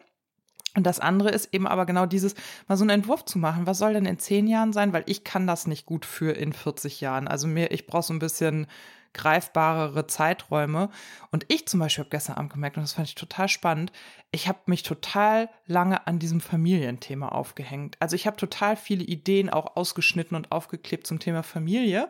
[0.77, 2.35] Und das andere ist eben aber genau dieses,
[2.69, 3.67] mal so einen Entwurf zu machen.
[3.67, 4.93] Was soll denn in zehn Jahren sein?
[4.93, 7.27] Weil ich kann das nicht gut für in 40 Jahren.
[7.27, 8.67] Also mir, ich brauche so ein bisschen
[9.13, 10.91] greifbarere Zeiträume.
[11.31, 13.93] Und ich zum Beispiel habe gestern Abend gemerkt, und das fand ich total spannend,
[14.31, 17.97] ich habe mich total lange an diesem Familienthema aufgehängt.
[18.01, 22.09] Also ich habe total viele Ideen auch ausgeschnitten und aufgeklebt zum Thema Familie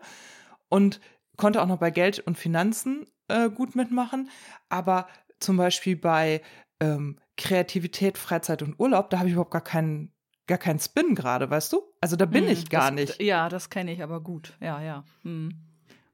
[0.69, 0.99] und
[1.37, 4.29] konnte auch noch bei Geld und Finanzen äh, gut mitmachen.
[4.69, 5.07] Aber
[5.39, 6.41] zum Beispiel bei
[6.79, 10.13] ähm, Kreativität, Freizeit und Urlaub, da habe ich überhaupt gar keinen
[10.47, 11.81] gar keinen Spin gerade, weißt du?
[12.01, 13.21] Also da bin hm, ich gar das, nicht.
[13.21, 14.57] Ja, das kenne ich aber gut.
[14.59, 15.05] Ja, ja.
[15.23, 15.70] Hm.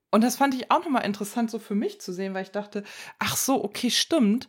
[0.09, 2.83] Und das fand ich auch nochmal interessant, so für mich zu sehen, weil ich dachte,
[3.19, 4.47] ach so, okay, stimmt.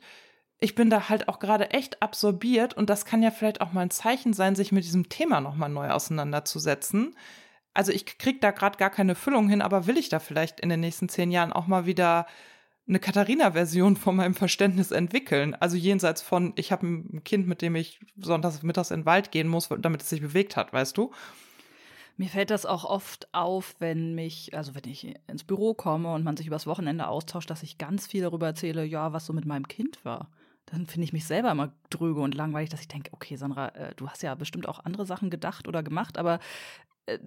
[0.60, 3.82] Ich bin da halt auch gerade echt absorbiert und das kann ja vielleicht auch mal
[3.82, 7.14] ein Zeichen sein, sich mit diesem Thema nochmal neu auseinanderzusetzen.
[7.74, 10.68] Also ich krieg da gerade gar keine Füllung hin, aber will ich da vielleicht in
[10.68, 12.26] den nächsten zehn Jahren auch mal wieder
[12.88, 15.54] eine Katharina-Version von meinem Verständnis entwickeln.
[15.54, 19.30] Also jenseits von, ich habe ein Kind, mit dem ich sonntags mittags in den Wald
[19.30, 21.12] gehen muss, damit es sich bewegt hat, weißt du?
[22.18, 26.24] Mir fällt das auch oft auf, wenn mich, also wenn ich ins Büro komme und
[26.24, 29.46] man sich übers Wochenende austauscht, dass ich ganz viel darüber erzähle, ja, was so mit
[29.46, 30.28] meinem Kind war.
[30.66, 33.94] Dann finde ich mich selber immer dröge und langweilig, dass ich denke, okay, Sandra, äh,
[33.94, 36.40] du hast ja bestimmt auch andere Sachen gedacht oder gemacht, aber
[37.06, 37.20] äh,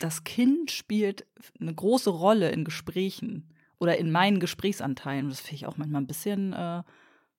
[0.00, 1.24] das Kind spielt
[1.60, 5.28] eine große Rolle in Gesprächen oder in meinen Gesprächsanteilen.
[5.28, 6.82] Das finde ich auch manchmal ein bisschen äh,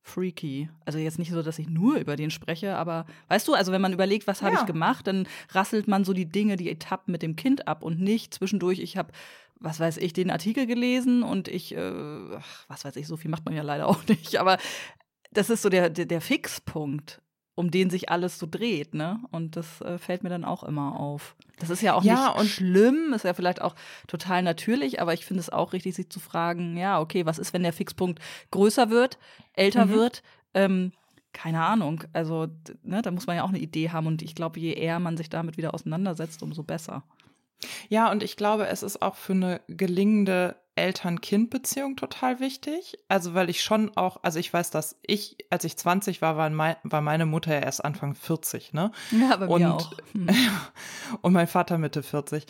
[0.02, 0.70] freaky.
[0.86, 3.82] Also jetzt nicht so, dass ich nur über den spreche, aber weißt du, also wenn
[3.82, 4.62] man überlegt, was habe ja.
[4.62, 8.00] ich gemacht, dann rasselt man so die Dinge, die Etappen mit dem Kind ab und
[8.00, 9.12] nicht zwischendurch, ich habe
[9.62, 11.94] was weiß ich, den Artikel gelesen und ich, äh,
[12.68, 14.58] was weiß ich, so viel macht man ja leider auch nicht, aber
[15.32, 17.22] das ist so der, der, der Fixpunkt,
[17.62, 19.20] um den sich alles so dreht, ne?
[19.30, 21.36] Und das äh, fällt mir dann auch immer auf.
[21.60, 23.76] Das ist ja auch ja, nicht und schlimm, ist ja vielleicht auch
[24.08, 27.54] total natürlich, aber ich finde es auch richtig, sich zu fragen, ja, okay, was ist,
[27.54, 28.20] wenn der Fixpunkt
[28.50, 29.20] größer wird,
[29.54, 29.92] älter mhm.
[29.92, 30.24] wird?
[30.56, 30.92] Ähm,
[31.34, 32.04] keine Ahnung.
[32.14, 32.48] Also,
[32.82, 35.16] ne, da muss man ja auch eine Idee haben und ich glaube, je eher man
[35.16, 37.04] sich damit wieder auseinandersetzt, umso besser.
[37.90, 42.98] Ja, und ich glaube, es ist auch für eine gelingende Eltern-Kind-Beziehung total wichtig.
[43.08, 46.50] Also, weil ich schon auch, also ich weiß, dass ich, als ich 20 war, war,
[46.50, 48.92] mein, war meine Mutter ja erst Anfang 40, ne?
[49.12, 49.92] Ja, bei und, mir auch.
[50.14, 50.30] Hm.
[51.22, 52.46] und mein Vater Mitte 40.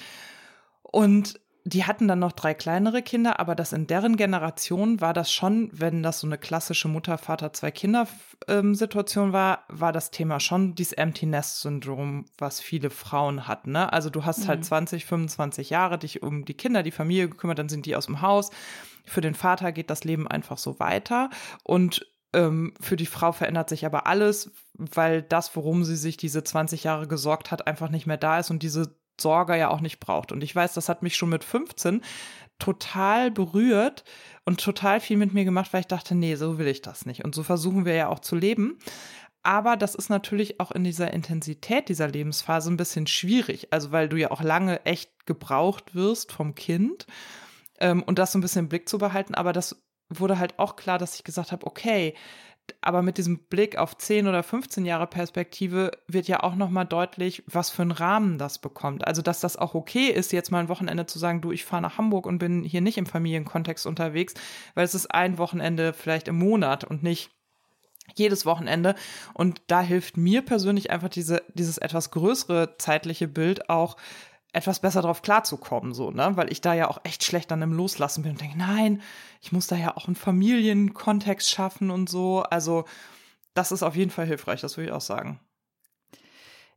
[0.84, 5.32] Und die hatten dann noch drei kleinere Kinder, aber das in deren Generation war das
[5.32, 8.08] schon, wenn das so eine klassische Mutter, Vater, zwei Kinder
[8.48, 13.74] ähm, war, war das Thema schon dieses Empty Nest Syndrom, was viele Frauen hatten.
[13.74, 13.94] Ne?
[13.94, 14.50] Also du hast halt mhm.
[14.50, 18.08] halt 20, 25 Jahre dich um die Kinder, die Familie gekümmert, dann sind die aus
[18.08, 18.50] dem Haus.
[19.06, 21.30] Für den Vater geht das Leben einfach so weiter
[21.64, 26.44] und ähm, für die Frau verändert sich aber alles, weil das, worum sie sich diese
[26.44, 30.00] 20 Jahre gesorgt hat, einfach nicht mehr da ist und diese Sorge ja auch nicht
[30.00, 30.32] braucht.
[30.32, 32.02] Und ich weiß, das hat mich schon mit 15
[32.60, 34.04] total berührt
[34.46, 37.24] und total viel mit mir gemacht, weil ich dachte, nee, so will ich das nicht.
[37.24, 38.78] Und so versuchen wir ja auch zu leben.
[39.44, 43.70] Aber das ist natürlich auch in dieser Intensität dieser Lebensphase ein bisschen schwierig.
[43.72, 47.08] Also, weil du ja auch lange echt gebraucht wirst vom Kind
[47.80, 49.34] ähm, und das so ein bisschen im Blick zu behalten.
[49.34, 52.14] Aber das wurde halt auch klar, dass ich gesagt habe, okay,
[52.82, 57.44] aber mit diesem Blick auf 10 oder 15 Jahre Perspektive wird ja auch nochmal deutlich,
[57.48, 59.06] was für einen Rahmen das bekommt.
[59.06, 61.82] Also, dass das auch okay ist, jetzt mal ein Wochenende zu sagen, du, ich fahre
[61.82, 64.34] nach Hamburg und bin hier nicht im Familienkontext unterwegs,
[64.74, 67.30] weil es ist ein Wochenende vielleicht im Monat und nicht
[68.16, 68.96] jedes Wochenende.
[69.34, 73.98] Und da hilft mir persönlich einfach diese, dieses etwas größere zeitliche Bild auch,
[74.54, 76.36] etwas besser drauf klarzukommen, so, ne?
[76.36, 79.02] Weil ich da ja auch echt schlecht dann im Loslassen bin und denke, nein,
[79.42, 82.44] ich muss da ja auch einen Familienkontext schaffen und so.
[82.44, 82.86] Also,
[83.54, 85.40] das ist auf jeden Fall hilfreich, das würde ich auch sagen.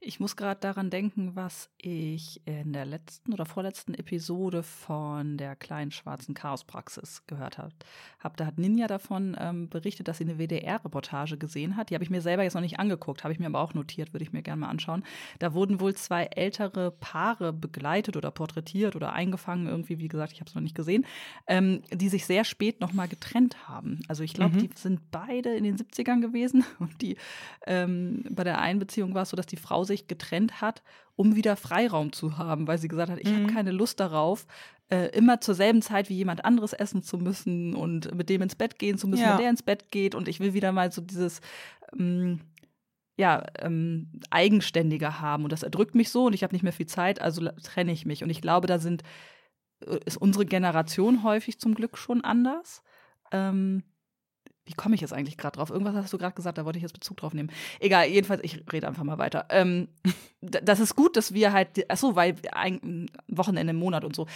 [0.07, 5.57] Ich muss gerade daran denken, was ich in der letzten oder vorletzten Episode von der
[5.57, 7.73] kleinen schwarzen Chaospraxis gehört habe.
[8.21, 11.89] Hab, da hat Ninja davon ähm, berichtet, dass sie eine WDR-Reportage gesehen hat.
[11.89, 14.13] Die habe ich mir selber jetzt noch nicht angeguckt, habe ich mir aber auch notiert,
[14.13, 15.05] würde ich mir gerne mal anschauen.
[15.39, 20.41] Da wurden wohl zwei ältere Paare begleitet oder porträtiert oder eingefangen, irgendwie, wie gesagt, ich
[20.41, 21.07] habe es noch nicht gesehen,
[21.47, 24.01] ähm, die sich sehr spät nochmal getrennt haben.
[24.09, 24.59] Also ich glaube, mhm.
[24.59, 27.17] die sind beide in den 70ern gewesen und die
[27.67, 30.83] ähm, bei der einen Beziehung war es so, dass die Frau sich sich getrennt hat,
[31.17, 33.45] um wieder Freiraum zu haben, weil sie gesagt hat, ich mhm.
[33.45, 34.47] habe keine Lust darauf,
[34.91, 38.57] äh, immer zur selben Zeit wie jemand anderes essen zu müssen und mit dem ins
[38.57, 39.33] Bett gehen zu müssen, ja.
[39.33, 40.15] wenn der ins Bett geht.
[40.15, 41.41] Und ich will wieder mal so dieses
[41.99, 42.41] ähm,
[43.17, 45.45] ja, ähm, eigenständiger haben.
[45.45, 48.05] Und das erdrückt mich so und ich habe nicht mehr viel Zeit, also trenne ich
[48.05, 48.25] mich.
[48.25, 49.03] Und ich glaube, da sind,
[49.87, 52.83] äh, ist unsere Generation häufig zum Glück schon anders.
[53.31, 53.85] Ähm,
[54.67, 55.71] wie komme ich jetzt eigentlich gerade drauf?
[55.71, 57.51] Irgendwas hast du gerade gesagt, da wollte ich jetzt Bezug drauf nehmen.
[57.81, 59.47] Egal, jedenfalls, ich rede einfach mal weiter.
[59.51, 59.89] Ähm,
[60.41, 64.27] das ist gut, dass wir halt, ach so, weil ein Wochenende im Monat und so,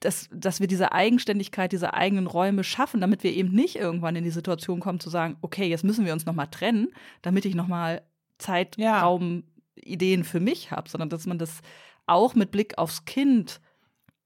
[0.00, 4.22] dass, dass wir diese Eigenständigkeit, diese eigenen Räume schaffen, damit wir eben nicht irgendwann in
[4.22, 6.88] die Situation kommen zu sagen, okay, jetzt müssen wir uns noch mal trennen,
[7.22, 8.02] damit ich noch mal
[8.38, 9.00] Zeit, ja.
[9.00, 9.42] Raum,
[9.74, 11.60] Ideen für mich habe, sondern dass man das
[12.06, 13.60] auch mit Blick aufs Kind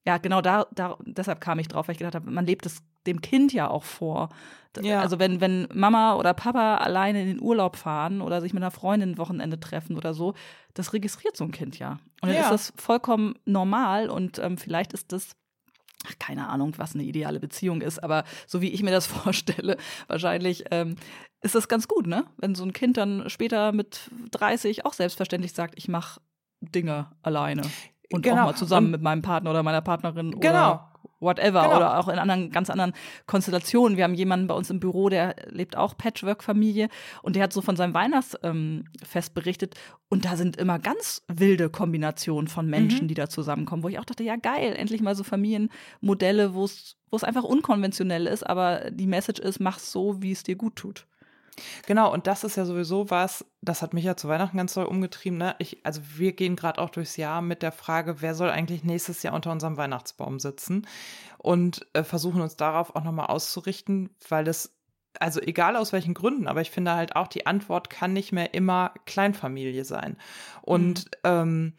[0.05, 2.83] ja, genau da, da, deshalb kam ich drauf, weil ich gedacht habe, man lebt es
[3.07, 4.29] dem Kind ja auch vor.
[4.81, 5.01] Ja.
[5.01, 8.71] Also wenn, wenn Mama oder Papa alleine in den Urlaub fahren oder sich mit einer
[8.71, 10.35] Freundin ein Wochenende treffen oder so,
[10.75, 11.99] das registriert so ein Kind ja.
[12.23, 12.43] Und dann ja.
[12.43, 15.37] ist das vollkommen normal und ähm, vielleicht ist das
[16.05, 19.77] Ach, keine Ahnung, was eine ideale Beziehung ist, aber so wie ich mir das vorstelle,
[20.09, 20.97] wahrscheinlich ähm,
[21.43, 22.25] ist das ganz gut, ne?
[22.39, 26.21] Wenn so ein Kind dann später mit 30 auch selbstverständlich sagt, ich mache
[26.61, 27.63] Dinge alleine
[28.13, 28.43] und genau.
[28.43, 30.73] auch mal zusammen und mit meinem Partner oder meiner Partnerin genau.
[30.73, 30.92] oder
[31.23, 31.77] whatever genau.
[31.77, 32.93] oder auch in anderen ganz anderen
[33.27, 33.97] Konstellationen.
[33.97, 36.89] Wir haben jemanden bei uns im Büro, der lebt auch Patchwork-Familie
[37.23, 38.85] und der hat so von seinem Weihnachtsfest ähm,
[39.35, 39.75] berichtet
[40.09, 43.09] und da sind immer ganz wilde Kombinationen von Menschen, mhm.
[43.09, 46.97] die da zusammenkommen, wo ich auch dachte, ja geil, endlich mal so Familienmodelle, wo es
[47.13, 50.77] wo es einfach unkonventionell ist, aber die Message ist, mach's so, wie es dir gut
[50.77, 51.07] tut.
[51.87, 54.87] Genau, und das ist ja sowieso was, das hat mich ja zu Weihnachten ganz toll
[54.87, 55.39] umgetrieben.
[55.39, 55.55] Ne?
[55.59, 59.23] Ich, also wir gehen gerade auch durchs Jahr mit der Frage, wer soll eigentlich nächstes
[59.23, 60.87] Jahr unter unserem Weihnachtsbaum sitzen
[61.39, 64.75] und äh, versuchen uns darauf auch nochmal auszurichten, weil es,
[65.21, 68.55] also egal aus welchen Gründen, aber ich finde halt auch, die Antwort kann nicht mehr
[68.55, 70.17] immer Kleinfamilie sein.
[70.63, 71.11] Und mhm.
[71.25, 71.73] ähm,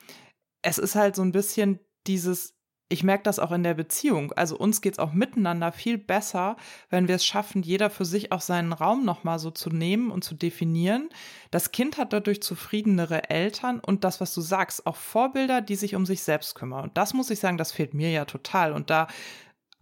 [0.62, 2.56] es ist halt so ein bisschen dieses
[2.90, 4.32] ich merke das auch in der Beziehung.
[4.34, 6.58] Also uns geht es auch miteinander viel besser,
[6.90, 10.24] wenn wir es schaffen, jeder für sich auch seinen Raum nochmal so zu nehmen und
[10.24, 11.10] zu definieren.
[11.50, 15.96] Das Kind hat dadurch zufriedenere Eltern und das, was du sagst, auch Vorbilder, die sich
[15.96, 16.84] um sich selbst kümmern.
[16.84, 18.74] Und das muss ich sagen, das fehlt mir ja total.
[18.74, 19.08] Und da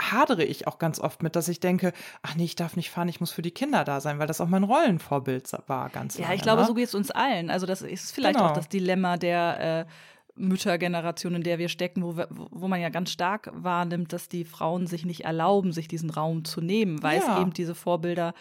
[0.01, 3.07] hadere ich auch ganz oft mit, dass ich denke, ach nee, ich darf nicht fahren,
[3.07, 6.23] ich muss für die Kinder da sein, weil das auch mein Rollenvorbild war ganz Ja,
[6.23, 6.67] lange, ich glaube, ne?
[6.67, 7.49] so geht es uns allen.
[7.49, 8.49] Also das ist vielleicht Genau.
[8.49, 9.91] auch das Dilemma der äh,
[10.35, 14.45] Müttergeneration, in der wir stecken, wo, wir, wo man ja ganz stark wahrnimmt, dass die
[14.45, 17.35] Frauen sich nicht erlauben, sich diesen Raum zu nehmen, weil Ja.
[17.35, 18.33] es eben diese Vorbilder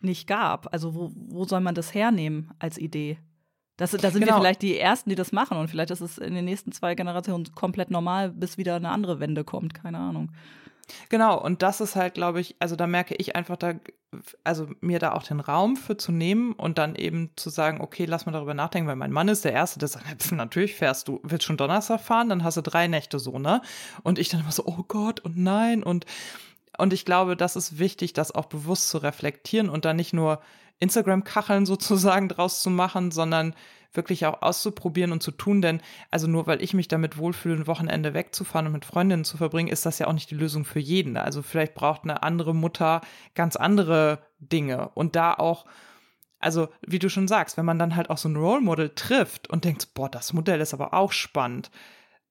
[0.00, 0.72] nicht gab.
[0.72, 3.18] Also wo, wo soll man das hernehmen als Idee?
[3.76, 4.38] Das, da sind wir Genau.
[4.40, 7.52] vielleicht die Ersten, die das machen und vielleicht ist es in den nächsten zwei Generationen
[7.54, 10.32] komplett normal, bis wieder eine andere Wende kommt, keine Ahnung.
[11.08, 13.74] Genau, und das ist halt, glaube ich, also da merke ich einfach da,
[14.44, 18.04] also mir da auch den Raum für zu nehmen und dann eben zu sagen, okay,
[18.06, 21.20] lass mal darüber nachdenken, weil mein Mann ist der Erste, der sagt, natürlich fährst du,
[21.22, 23.62] willst schon Donnerstag fahren, dann hast du drei Nächte so, ne?
[24.02, 26.06] Und ich dann immer so, oh Gott und nein und
[26.78, 30.40] und ich glaube, das ist wichtig, das auch bewusst zu reflektieren und dann nicht nur
[30.80, 33.54] Instagram-Kacheln sozusagen draus zu machen, sondern
[33.92, 35.62] wirklich auch auszuprobieren und zu tun.
[35.62, 39.36] Denn also nur weil ich mich damit wohlfühle, ein Wochenende wegzufahren und mit Freundinnen zu
[39.36, 41.16] verbringen, ist das ja auch nicht die Lösung für jeden.
[41.16, 43.00] Also vielleicht braucht eine andere Mutter
[43.34, 45.64] ganz andere Dinge und da auch
[46.40, 49.50] also, wie du schon sagst, wenn man dann halt auch so ein Role Model trifft
[49.50, 51.70] und denkt, boah, das Modell ist aber auch spannend,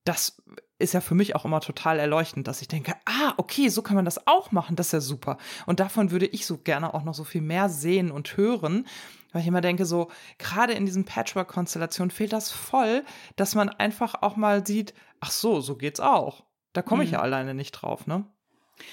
[0.07, 0.41] das
[0.79, 3.95] ist ja für mich auch immer total erleuchtend, dass ich denke, ah, okay, so kann
[3.95, 5.37] man das auch machen, das ist ja super.
[5.65, 8.85] Und davon würde ich so gerne auch noch so viel mehr sehen und hören,
[9.31, 13.03] weil ich immer denke, so, gerade in diesen Patchwork-Konstellationen fehlt das voll,
[13.35, 16.43] dass man einfach auch mal sieht, ach so, so geht's auch.
[16.73, 17.13] Da komme ich Mhm.
[17.15, 18.25] ja alleine nicht drauf, ne?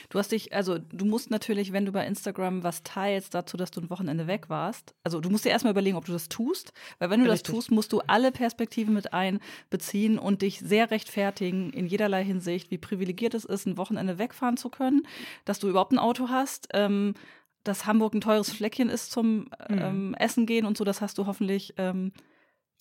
[0.08, 3.70] Du hast dich, also du musst natürlich, wenn du bei Instagram was teilst dazu, dass
[3.70, 6.72] du ein Wochenende weg warst, also du musst dir erstmal überlegen, ob du das tust,
[6.98, 7.42] weil wenn du Richtig.
[7.42, 12.70] das tust, musst du alle Perspektiven mit einbeziehen und dich sehr rechtfertigen in jederlei Hinsicht,
[12.70, 15.06] wie privilegiert es ist, ein Wochenende wegfahren zu können,
[15.44, 17.14] dass du überhaupt ein Auto hast, ähm,
[17.62, 19.78] dass Hamburg ein teures Fleckchen ist zum Mhm.
[19.78, 22.12] ähm, Essen gehen und so, das hast du hoffentlich ähm,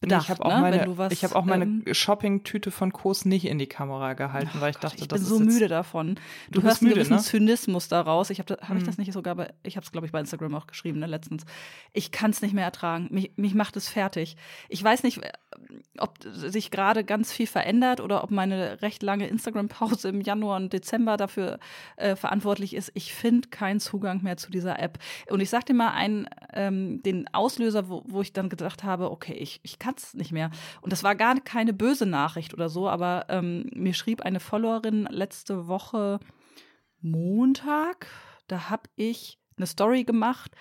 [0.04, 0.62] bedacht, ich habe auch ne?
[0.62, 4.60] meine, was, ich habe auch meine ähm, Shopping-Tüte von Kos nicht in die Kamera gehalten,
[4.60, 6.16] weil ich Gott, dachte, ich das bin ist so jetzt, müde davon.
[6.52, 7.22] Du, Du hörst einen müde, gewissen ne?
[7.22, 8.30] Zynismus daraus.
[8.30, 8.86] Ich habe hab ich Mhm.
[8.86, 11.46] das nicht sogar bei, ich habe es glaube ich bei Instagram auch geschrieben, ne, letztens.
[11.92, 13.08] Ich kann es nicht mehr ertragen.
[13.12, 14.36] Mich, mich macht es fertig.
[14.70, 15.20] Ich weiß nicht,
[16.00, 20.74] ob sich gerade ganz viel verändert oder ob meine recht lange Instagram-Pause im Januar und
[20.74, 21.60] Dezember dafür
[21.98, 22.92] äh, verantwortlich ist.
[22.96, 24.98] Ich finde keinen Zugang mehr zu dieser App.
[25.30, 29.12] Und ich sag dir mal einen, ähm, den Auslöser, wo, wo ich dann gedacht habe,
[29.12, 30.52] okay, ich, ich kann es nicht mehr.
[30.82, 35.08] Und das war gar keine böse Nachricht oder so, aber ähm, mir schrieb eine Followerin
[35.10, 36.20] letzte Woche
[37.02, 38.08] Montag,
[38.48, 40.52] da habe ich eine Story gemacht,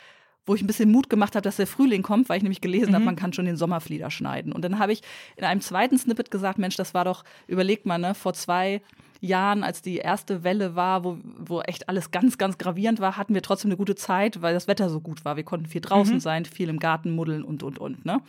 [0.44, 2.94] wo ich ein bisschen Mut gemacht habe, dass der Frühling kommt, weil ich nämlich gelesen
[2.94, 3.06] habe, Mhm.
[3.06, 4.52] man kann schon den Sommerflieder schneiden.
[4.52, 5.02] Und dann habe ich
[5.36, 8.82] in einem zweiten Snippet gesagt, Mensch, das war doch, überlegt mal, ne, vor zwei
[9.20, 13.34] Jahren, als die erste Welle war, wo, wo echt alles ganz, ganz gravierend war, hatten
[13.34, 15.36] wir trotzdem eine gute Zeit, weil das Wetter so gut war.
[15.36, 16.20] Wir konnten viel draußen Mhm.
[16.20, 18.20] sein, viel im Garten muddeln und, und, und, ne?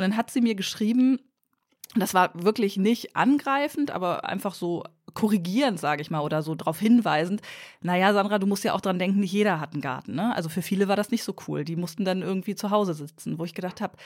[0.00, 1.20] Und dann hat sie mir geschrieben,
[1.94, 4.82] das war wirklich nicht angreifend, aber einfach so
[5.12, 7.42] korrigierend, sage ich mal, oder so darauf hinweisend.
[7.82, 10.14] Naja, Sandra, du musst ja auch dran denken, nicht jeder hat einen Garten.
[10.14, 10.34] Ne?
[10.34, 11.66] Also für viele war das nicht so cool.
[11.66, 13.98] Die mussten dann irgendwie zu Hause sitzen, wo ich gedacht habe,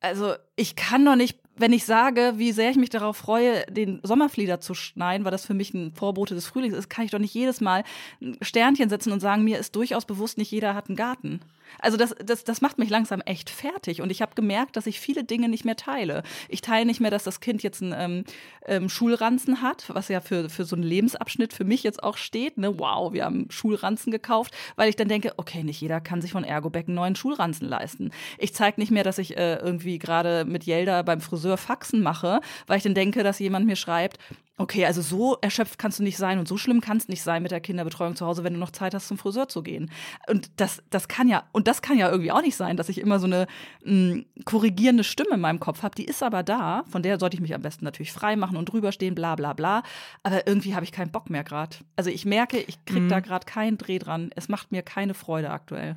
[0.00, 4.00] also ich kann doch nicht, wenn ich sage, wie sehr ich mich darauf freue, den
[4.02, 7.18] Sommerflieder zu schneiden, weil das für mich ein Vorbote des Frühlings ist, kann ich doch
[7.18, 7.84] nicht jedes Mal
[8.22, 11.40] ein Sternchen setzen und sagen, mir ist durchaus bewusst, nicht jeder hat einen Garten.
[11.78, 14.02] Also das, das, das macht mich langsam echt fertig.
[14.02, 16.22] Und ich habe gemerkt, dass ich viele Dinge nicht mehr teile.
[16.48, 18.24] Ich teile nicht mehr, dass das Kind jetzt einen ähm,
[18.66, 22.58] ähm, Schulranzen hat, was ja für, für so einen Lebensabschnitt für mich jetzt auch steht.
[22.58, 22.78] Ne?
[22.78, 26.44] Wow, wir haben Schulranzen gekauft, weil ich dann denke, okay, nicht jeder kann sich von
[26.44, 28.10] Ergobeck einen neuen Schulranzen leisten.
[28.38, 32.40] Ich zeige nicht mehr, dass ich äh, irgendwie gerade mit Jelda beim Friseur Faxen mache,
[32.66, 34.18] weil ich dann denke, dass jemand mir schreibt,
[34.56, 37.50] Okay, also so erschöpft kannst du nicht sein und so schlimm kannst nicht sein mit
[37.50, 39.90] der Kinderbetreuung zu Hause, wenn du noch Zeit hast, zum Friseur zu gehen.
[40.28, 42.98] Und das, das kann ja, und das kann ja irgendwie auch nicht sein, dass ich
[42.98, 43.46] immer so eine
[43.84, 45.94] mh, korrigierende Stimme in meinem Kopf habe.
[45.94, 48.66] Die ist aber da, von der sollte ich mich am besten natürlich frei machen und
[48.66, 49.82] drüber stehen, bla bla bla.
[50.24, 51.76] Aber irgendwie habe ich keinen Bock mehr gerade.
[51.96, 53.08] Also ich merke, ich krieg Mhm.
[53.08, 54.30] da gerade keinen Dreh dran.
[54.36, 55.96] Es macht mir keine Freude aktuell.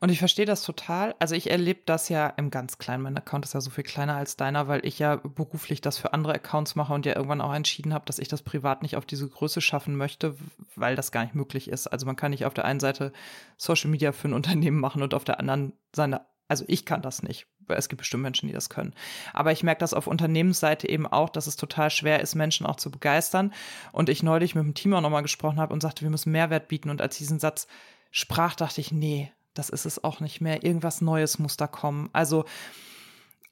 [0.00, 1.14] Und ich verstehe das total.
[1.18, 3.02] Also ich erlebe das ja im ganz kleinen.
[3.02, 6.12] Mein Account ist ja so viel kleiner als deiner, weil ich ja beruflich das für
[6.12, 9.04] andere Accounts mache und ja irgendwann auch entschieden habe, dass ich das privat nicht auf
[9.04, 10.36] diese Größe schaffen möchte,
[10.76, 11.88] weil das gar nicht möglich ist.
[11.88, 13.12] Also man kann nicht auf der einen Seite
[13.56, 17.22] Social Media für ein Unternehmen machen und auf der anderen seine, also ich kann das
[17.22, 17.46] nicht.
[17.66, 18.94] Es gibt bestimmt Menschen, die das können.
[19.32, 22.76] Aber ich merke das auf Unternehmensseite eben auch, dass es total schwer ist, Menschen auch
[22.76, 23.54] zu begeistern.
[23.90, 26.68] Und ich neulich mit dem Team auch nochmal gesprochen habe und sagte, wir müssen Mehrwert
[26.68, 26.90] bieten.
[26.90, 27.66] Und als ich diesen Satz
[28.10, 30.64] sprach, dachte ich, nee, das ist es auch nicht mehr.
[30.64, 32.10] Irgendwas Neues muss da kommen.
[32.12, 32.44] Also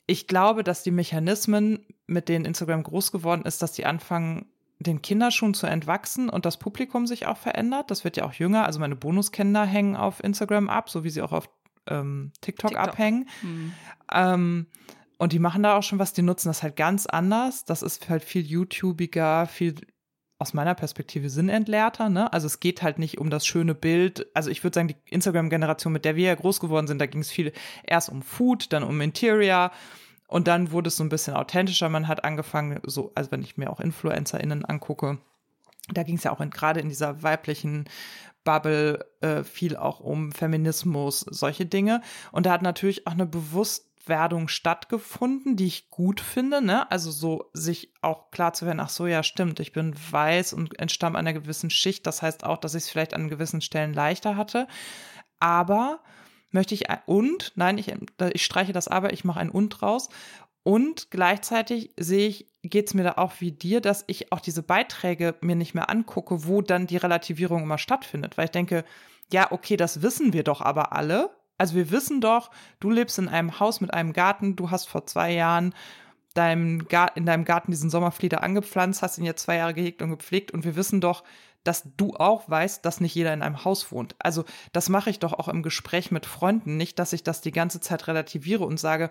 [0.06, 4.46] ich glaube, dass die Mechanismen, mit denen Instagram groß geworden ist, dass die anfangen
[4.78, 7.90] den Kinderschuhen zu entwachsen und das Publikum sich auch verändert.
[7.90, 8.66] Das wird ja auch jünger.
[8.66, 11.48] Also meine Bonuskinder hängen auf Instagram ab, so wie sie auch auf
[11.86, 13.28] ähm, TikTok, TikTok, abhängen.
[13.42, 13.72] Mhm.
[14.12, 14.66] Ähm,
[15.18, 17.64] und die machen da auch schon was, die nutzen das halt ganz anders.
[17.64, 19.76] Das ist halt viel YouTubiger, viel
[20.42, 22.08] aus meiner Perspektive sinnentleerter.
[22.08, 22.32] Ne?
[22.32, 24.26] Also es geht halt nicht um das schöne Bild.
[24.34, 27.20] Also ich würde sagen, die Instagram-Generation, mit der wir ja groß geworden sind, da ging
[27.20, 27.52] es viel
[27.84, 29.70] erst um Food, dann um Interior
[30.26, 31.88] und dann wurde es so ein bisschen authentischer.
[31.88, 35.18] Man hat angefangen, so, also wenn ich mir auch InfluencerInnen angucke,
[35.92, 37.84] da ging es ja auch gerade in dieser weiblichen
[38.42, 42.02] Bubble äh, viel auch um Feminismus, solche Dinge.
[42.32, 43.26] Und da hat natürlich auch eine
[44.02, 46.90] Bewusstwerdung stattgefunden, die ich gut finde, ne?
[46.90, 50.78] Also so sich auch klar zu werden, ach so, ja, stimmt, ich bin weiß und
[50.78, 52.06] entstamme einer gewissen Schicht.
[52.06, 54.66] Das heißt auch, dass ich es vielleicht an gewissen Stellen leichter hatte.
[55.38, 56.00] Aber
[56.50, 57.94] möchte ich und, nein, ich,
[58.32, 60.08] ich streiche das aber, ich mache ein und raus.
[60.64, 64.62] Und gleichzeitig sehe ich, geht es mir da auch wie dir, dass ich auch diese
[64.62, 68.36] Beiträge mir nicht mehr angucke, wo dann die Relativierung immer stattfindet.
[68.36, 68.84] Weil ich denke,
[69.32, 71.30] ja, okay, das wissen wir doch aber alle.
[71.62, 75.06] Also wir wissen doch, du lebst in einem Haus mit einem Garten, du hast vor
[75.06, 75.76] zwei Jahren
[76.34, 80.50] deinem in deinem Garten diesen Sommerflieder angepflanzt, hast ihn jetzt zwei Jahre gehegt und gepflegt
[80.50, 81.22] und wir wissen doch,
[81.62, 84.16] dass du auch weißt, dass nicht jeder in einem Haus wohnt.
[84.18, 87.52] Also das mache ich doch auch im Gespräch mit Freunden, nicht, dass ich das die
[87.52, 89.08] ganze Zeit relativiere und sage,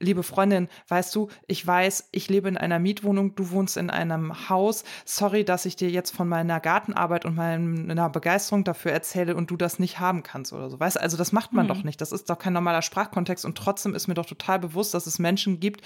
[0.00, 4.48] liebe Freundin, weißt du, ich weiß, ich lebe in einer Mietwohnung, du wohnst in einem
[4.48, 4.82] Haus.
[5.04, 9.56] Sorry, dass ich dir jetzt von meiner Gartenarbeit und meiner Begeisterung dafür erzähle und du
[9.56, 10.80] das nicht haben kannst oder so.
[10.80, 11.68] Weißt du, also das macht man mhm.
[11.68, 12.00] doch nicht.
[12.00, 15.18] Das ist doch kein normaler Sprachkontext und trotzdem ist mir doch total bewusst, dass es
[15.18, 15.82] Menschen gibt,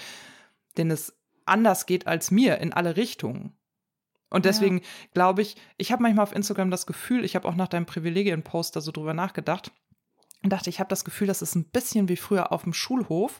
[0.77, 1.13] denen es
[1.45, 3.53] anders geht als mir in alle Richtungen.
[4.29, 4.83] Und deswegen ja.
[5.13, 8.75] glaube ich, ich habe manchmal auf Instagram das Gefühl, ich habe auch nach deinem Privilegien-Post
[8.75, 9.71] da so drüber nachgedacht
[10.43, 13.39] und dachte, ich habe das Gefühl, das ist ein bisschen wie früher auf dem Schulhof,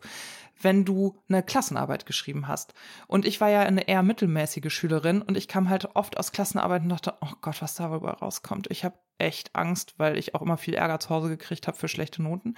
[0.62, 2.74] wenn du eine Klassenarbeit geschrieben hast.
[3.08, 6.86] Und ich war ja eine eher mittelmäßige Schülerin und ich kam halt oft aus Klassenarbeiten
[6.86, 8.68] und dachte, oh Gott, was darüber rauskommt.
[8.70, 11.88] Ich habe echt Angst, weil ich auch immer viel Ärger zu Hause gekriegt habe für
[11.88, 12.56] schlechte Noten.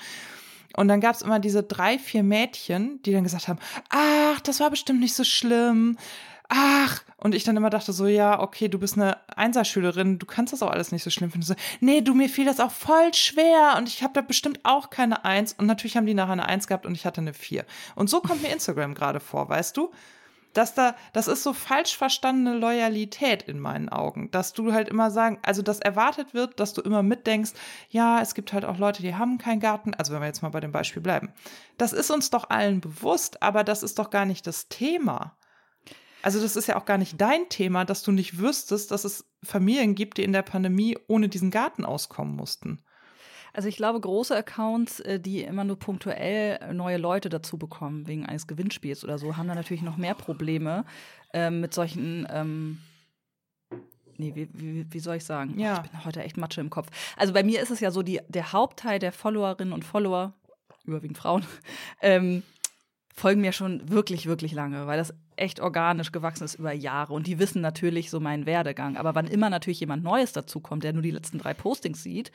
[0.75, 4.59] Und dann gab es immer diese drei, vier Mädchen, die dann gesagt haben, ach, das
[4.59, 5.97] war bestimmt nicht so schlimm
[6.49, 10.53] ach, und ich dann immer dachte so, ja, okay, du bist eine Einserschülerin, du kannst
[10.53, 11.45] das auch alles nicht so schlimm finden.
[11.45, 14.89] So, nee, du, mir fiel das auch voll schwer und ich habe da bestimmt auch
[14.89, 15.53] keine Eins.
[15.53, 17.65] Und natürlich haben die nachher eine Eins gehabt und ich hatte eine Vier.
[17.95, 19.91] Und so kommt mir Instagram gerade vor, weißt du?
[20.53, 25.11] Dass da, das ist so falsch verstandene Loyalität in meinen Augen, dass du halt immer
[25.11, 27.51] sagen, also dass erwartet wird, dass du immer mitdenkst,
[27.89, 30.49] ja, es gibt halt auch Leute, die haben keinen Garten, also wenn wir jetzt mal
[30.49, 31.31] bei dem Beispiel bleiben.
[31.77, 35.35] Das ist uns doch allen bewusst, aber das ist doch gar nicht das Thema.
[36.27, 39.31] Also das ist ja auch gar nicht dein Thema, dass du nicht wüsstest, dass es
[39.45, 42.81] Familien gibt, die in der Pandemie ohne diesen Garten auskommen mussten.
[43.53, 48.25] Also ich glaube, große Accounts, äh, die immer nur punktuell neue Leute dazu bekommen, wegen
[48.25, 50.83] eines Gewinnspiels oder so, haben da natürlich noch mehr Probleme
[51.33, 52.79] äh, mit solchen ähm
[54.17, 55.57] nee, wie, wie, wie, soll ich sagen?
[55.57, 55.81] Ja.
[55.85, 56.89] Ich bin heute echt Matsche im Kopf.
[57.15, 60.33] Also bei mir ist es ja so, die, der Hauptteil der Followerinnen und Follower,
[60.83, 61.45] überwiegend Frauen,
[62.01, 62.43] ähm,
[63.17, 67.13] folgen mir schon wirklich, wirklich lange, weil das echt organisch gewachsen ist über Jahre.
[67.13, 68.95] Und die wissen natürlich so meinen Werdegang.
[68.95, 72.31] Aber wann immer natürlich jemand Neues dazukommt, der nur die letzten drei Postings sieht,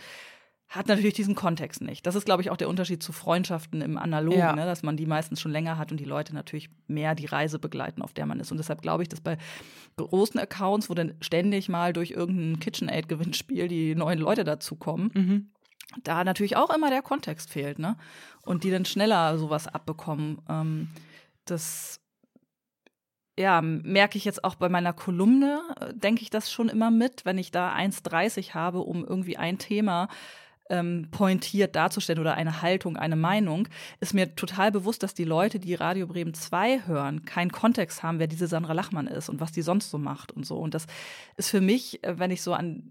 [0.69, 2.07] hat natürlich diesen Kontext nicht.
[2.07, 4.57] Das ist, glaube ich, auch der Unterschied zu Freundschaften im Analogen, ja.
[4.57, 4.65] ne?
[4.65, 8.03] dass man die meistens schon länger hat und die Leute natürlich mehr die Reise begleiten,
[8.03, 8.51] auf der man ist.
[8.51, 9.37] Und deshalb glaube ich, dass bei
[9.97, 15.51] großen Accounts, wo dann ständig mal durch irgendein KitchenAid-Gewinnspiel die neuen Leute dazukommen, mhm
[16.03, 17.97] da natürlich auch immer der Kontext fehlt, ne?
[18.45, 20.41] Und die dann schneller sowas abbekommen.
[20.49, 20.89] Ähm,
[21.45, 22.01] das
[23.39, 27.25] ja, merke ich jetzt auch bei meiner Kolumne, äh, denke ich das schon immer mit,
[27.25, 30.09] wenn ich da 1,30 habe, um irgendwie ein Thema
[30.71, 33.69] ähm, pointiert darzustellen oder eine Haltung, eine Meinung,
[34.01, 38.19] ist mir total bewusst, dass die Leute, die Radio Bremen 2 hören, keinen Kontext haben,
[38.19, 40.57] wer diese Sandra Lachmann ist und was die sonst so macht und so.
[40.57, 40.87] Und das
[41.37, 42.91] ist für mich, äh, wenn ich so an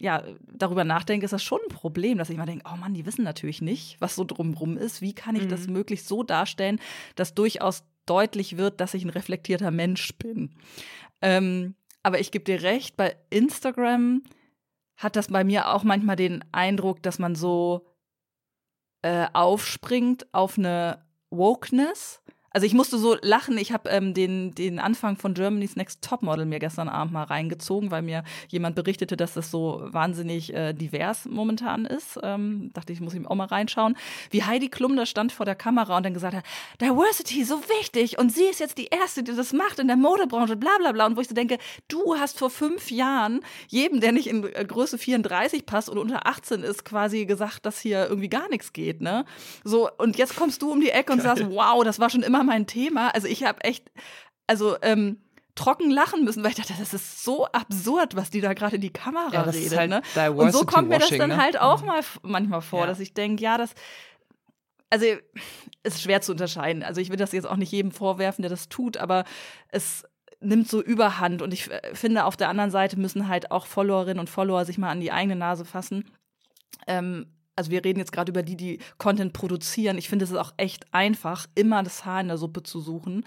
[0.00, 3.04] ja, darüber nachdenke, ist das schon ein Problem, dass ich mal denke, oh Mann, die
[3.04, 5.02] wissen natürlich nicht, was so drumrum ist.
[5.02, 5.48] Wie kann ich mhm.
[5.50, 6.80] das möglichst so darstellen,
[7.16, 10.54] dass durchaus deutlich wird, dass ich ein reflektierter Mensch bin.
[11.20, 14.22] Ähm, aber ich gebe dir recht, bei Instagram
[14.96, 17.86] hat das bei mir auch manchmal den Eindruck, dass man so
[19.02, 23.56] äh, aufspringt auf eine Wokeness also ich musste so lachen.
[23.58, 27.90] Ich habe ähm, den, den Anfang von Germany's Next Topmodel mir gestern Abend mal reingezogen,
[27.90, 32.18] weil mir jemand berichtete, dass das so wahnsinnig äh, divers momentan ist.
[32.22, 33.96] Ähm, dachte ich, muss ich auch mal reinschauen.
[34.30, 36.44] Wie Heidi Klum da stand vor der Kamera und dann gesagt hat,
[36.80, 38.18] Diversity, so wichtig.
[38.18, 41.06] Und sie ist jetzt die Erste, die das macht in der Modebranche, bla bla bla.
[41.06, 44.64] Und wo ich so denke, du hast vor fünf Jahren jedem, der nicht in äh,
[44.64, 49.00] Größe 34 passt und unter 18 ist, quasi gesagt, dass hier irgendwie gar nichts geht.
[49.00, 49.24] Ne?
[49.62, 51.36] So, und jetzt kommst du um die Ecke und Geil.
[51.36, 53.08] sagst, wow, das war schon immer immer mein Thema.
[53.14, 53.90] Also ich habe echt,
[54.46, 55.18] also ähm,
[55.54, 58.80] trocken lachen müssen, weil ich dachte, das ist so absurd, was die da gerade in
[58.82, 59.60] die Kamera Ja, redet.
[59.66, 60.02] ist halt ne?
[60.32, 61.36] Und so kommt mir das dann ne?
[61.36, 61.86] halt auch Mhm.
[61.86, 62.86] mal manchmal vor, Ja.
[62.86, 63.72] dass ich denke, ja, das.
[64.92, 65.06] Also,
[65.84, 66.82] es ist schwer zu unterscheiden.
[66.82, 69.24] Also, ich will das jetzt auch nicht jedem vorwerfen, der das tut, aber
[69.68, 70.04] es
[70.40, 71.42] nimmt so überhand.
[71.42, 74.78] Und ich äh, finde, auf der anderen Seite müssen halt auch Followerinnen und Follower sich
[74.78, 76.10] mal an die eigene Nase fassen.
[76.86, 77.26] Ähm,
[77.56, 79.98] also wir reden jetzt gerade über die, die Content produzieren.
[79.98, 83.24] Ich finde, es ist auch echt einfach, immer das Haar in der Suppe zu suchen.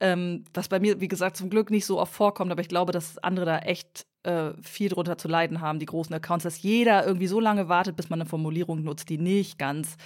[0.00, 2.92] Ähm, was bei mir, wie gesagt, zum Glück nicht so oft vorkommt, aber ich glaube,
[2.92, 7.06] dass andere da echt äh, viel drunter zu leiden haben, die großen Accounts, dass jeder
[7.06, 9.96] irgendwie so lange wartet, bis man eine Formulierung nutzt, die nicht ganz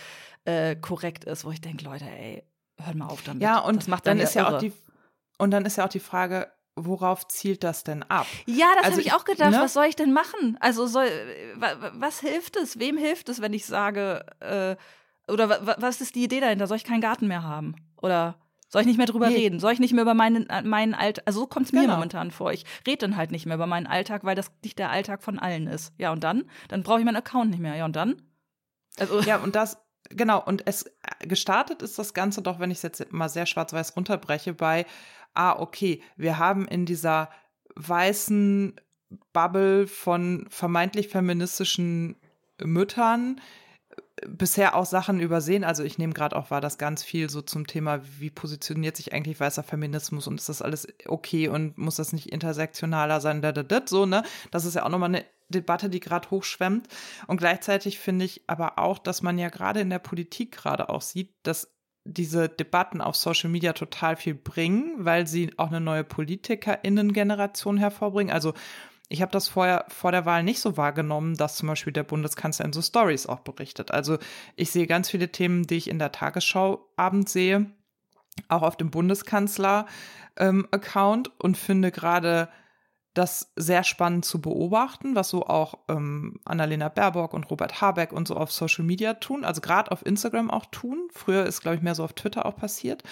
[0.44, 2.42] äh, korrekt ist, wo ich denke, Leute, ey,
[2.80, 3.42] hört mal auf damit.
[3.42, 4.60] Ja, und das macht dann einen ist ja auch irre.
[4.60, 4.72] die
[5.38, 6.50] und dann ist ja auch die Frage,
[6.86, 8.26] worauf zielt das denn ab?
[8.46, 9.50] Ja, das Also habe ich auch gedacht.
[9.50, 9.60] ne?
[9.60, 10.56] Was soll ich denn machen?
[10.60, 11.08] Also soll,
[11.56, 12.78] wa- wa- was hilft es?
[12.78, 14.76] Wem hilft es, wenn ich sage, äh,
[15.30, 16.66] oder wa- wa- was ist die Idee dahinter?
[16.66, 17.74] Soll ich keinen Garten mehr haben?
[18.00, 18.36] Oder
[18.70, 19.36] soll ich nicht mehr drüber Nee.
[19.36, 19.60] reden?
[19.60, 21.24] Soll ich nicht mehr über meinen, äh, meinen Alltag?
[21.26, 21.94] Also so kommt es mir Genau.
[21.94, 22.52] momentan vor.
[22.52, 25.38] Ich rede dann halt nicht mehr über meinen Alltag, weil das nicht der Alltag von
[25.38, 25.92] allen ist.
[25.98, 26.44] Ja, und dann?
[26.68, 27.74] Dann brauche ich meinen Account nicht mehr.
[27.76, 28.22] Ja, und dann?
[28.98, 29.78] Also, Ja, und das,
[30.10, 33.46] genau, und es äh, gestartet ist das Ganze doch, wenn ich es jetzt mal sehr
[33.46, 34.86] schwarz-weiß runterbreche, bei,
[35.38, 37.30] ah, okay, wir haben in dieser
[37.76, 38.74] weißen
[39.32, 42.16] Bubble von vermeintlich feministischen
[42.62, 43.40] Müttern
[43.90, 45.62] äh, bisher auch Sachen übersehen.
[45.62, 49.12] Also ich nehme gerade auch wahr, dass ganz viel so zum Thema, wie positioniert sich
[49.12, 53.52] eigentlich weißer Feminismus und ist das alles okay und muss das nicht intersektionaler sein, da,
[53.52, 54.24] da, da, so, ne?
[54.50, 56.88] Das ist ja auch nochmal eine Debatte, die gerade hochschwemmt.
[57.28, 61.00] Und gleichzeitig finde ich aber auch, dass man ja gerade in der Politik gerade auch
[61.00, 61.77] sieht, dass
[62.12, 68.32] diese Debatten auf Social Media total viel bringen, weil sie auch eine neue PolitikerInnen-Generation hervorbringen.
[68.32, 68.54] Also
[69.08, 72.66] ich habe das vorher vor der Wahl nicht so wahrgenommen, dass zum Beispiel der Bundeskanzler
[72.66, 73.90] in so Stories auch berichtet.
[73.90, 74.18] Also
[74.56, 77.66] ich sehe ganz viele Themen, die ich in der Tagesschau abends sehe,
[78.48, 82.48] auch auf dem Bundeskanzler-Account und finde gerade
[83.18, 88.28] das sehr spannend zu beobachten, was so auch ähm, Annalena Baerbock und Robert Habeck und
[88.28, 91.08] so auf Social Media tun, also gerade auf Instagram auch tun.
[91.12, 93.02] Früher ist, glaube ich, mehr so auf Twitter auch passiert.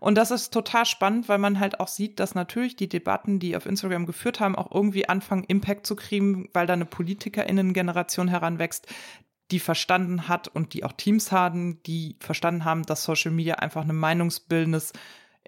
[0.00, 3.54] Und das ist total spannend, weil man halt auch sieht, dass natürlich die Debatten, die
[3.54, 8.86] auf Instagram geführt haben, auch irgendwie anfangen, Impact zu kriegen, weil da eine PolitikerInnen-Generation heranwächst,
[9.50, 13.86] die verstanden hat und die auch Teams haben, die verstanden haben, dass Social Media einfach
[13.86, 14.92] ein meinungsbildendes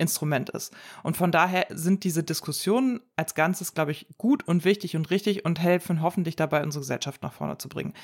[0.02, 0.74] Instrument ist.
[1.02, 5.44] Und von daher sind diese Diskussionen als Ganzes, glaube ich, gut und wichtig und richtig
[5.44, 7.94] und helfen hoffentlich dabei, unsere Gesellschaft nach vorne zu bringen.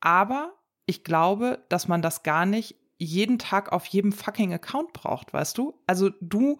[0.00, 0.54] Aber
[0.86, 5.58] ich glaube, dass man das gar nicht jeden Tag auf jedem fucking Account braucht, weißt
[5.58, 5.82] du?
[5.86, 6.58] Also du,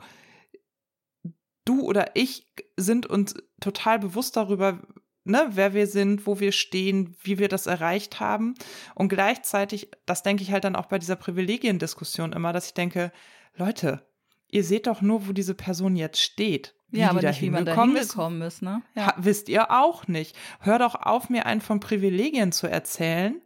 [1.64, 4.82] du oder ich sind uns total bewusst darüber,
[5.24, 8.54] ne, wer wir sind, wo wir stehen, wie wir das erreicht haben.
[8.94, 13.12] Und gleichzeitig, das denke ich halt dann auch bei dieser Privilegiendiskussion immer, dass ich denke,
[13.54, 14.06] Leute,
[14.48, 16.74] ihr seht doch nur, wo diese Person jetzt steht.
[16.88, 18.56] Wie ja, aber nicht, wie man da hingekommen ist.
[18.56, 18.82] ist, ne?
[18.96, 20.36] Ha, wisst ihr auch nicht.
[20.60, 23.40] Hör doch auf, mir einen von Privilegien zu erzählen.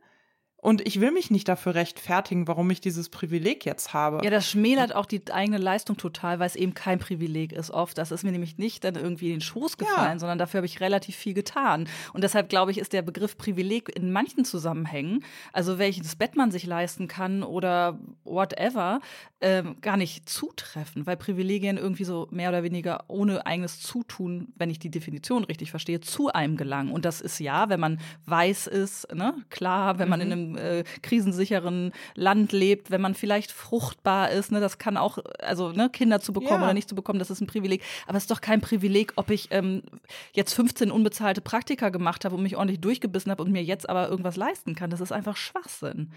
[0.62, 4.20] Und ich will mich nicht dafür rechtfertigen, warum ich dieses Privileg jetzt habe.
[4.22, 7.96] Ja, das schmälert auch die eigene Leistung total, weil es eben kein Privileg ist oft.
[7.96, 10.18] Das ist mir nämlich nicht dann irgendwie in den Schoß gefallen, Ja.
[10.18, 11.88] sondern dafür habe ich relativ viel getan.
[12.12, 16.50] Und deshalb glaube ich, ist der Begriff Privileg in manchen Zusammenhängen, also welches Bett man
[16.50, 19.00] sich leisten kann oder whatever,
[19.40, 24.68] ähm, gar nicht zutreffend, weil Privilegien irgendwie so mehr oder weniger ohne eigenes Zutun, wenn
[24.68, 26.92] ich die Definition richtig verstehe, zu einem gelangen.
[26.92, 30.84] Und das ist ja, wenn man weiß ist, ne, klar, wenn man in einem äh,
[31.02, 36.20] krisensicheren Land lebt, wenn man vielleicht fruchtbar ist, ne, das kann auch, also ne, Kinder
[36.20, 36.64] zu bekommen Ja.
[36.64, 37.82] oder nicht zu bekommen, das ist ein Privileg.
[38.06, 39.82] Aber es ist doch kein Privileg, ob ich ähm,
[40.32, 44.08] jetzt 15 unbezahlte Praktika gemacht habe und mich ordentlich durchgebissen habe und mir jetzt aber
[44.08, 44.90] irgendwas leisten kann.
[44.90, 46.12] Das ist einfach Schwachsinn.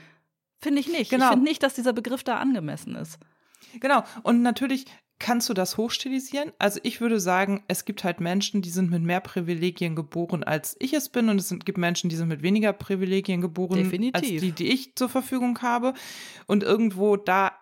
[0.60, 1.10] Finde ich nicht.
[1.12, 1.26] Genau.
[1.26, 3.20] Ich finde nicht, dass dieser Begriff da angemessen ist.
[3.80, 4.04] Genau.
[4.24, 4.86] Und natürlich
[5.20, 6.51] kannst du das hochstilisieren.
[6.59, 10.76] Also ich würde sagen, es gibt halt Menschen, die sind mit mehr Privilegien geboren, als
[10.80, 11.30] ich es bin.
[11.30, 14.16] Und es gibt Menschen, die sind mit weniger Privilegien geboren, Definitiv.
[14.16, 15.93] als die, die ich zur Verfügung habe.
[16.47, 17.53] Und irgendwo da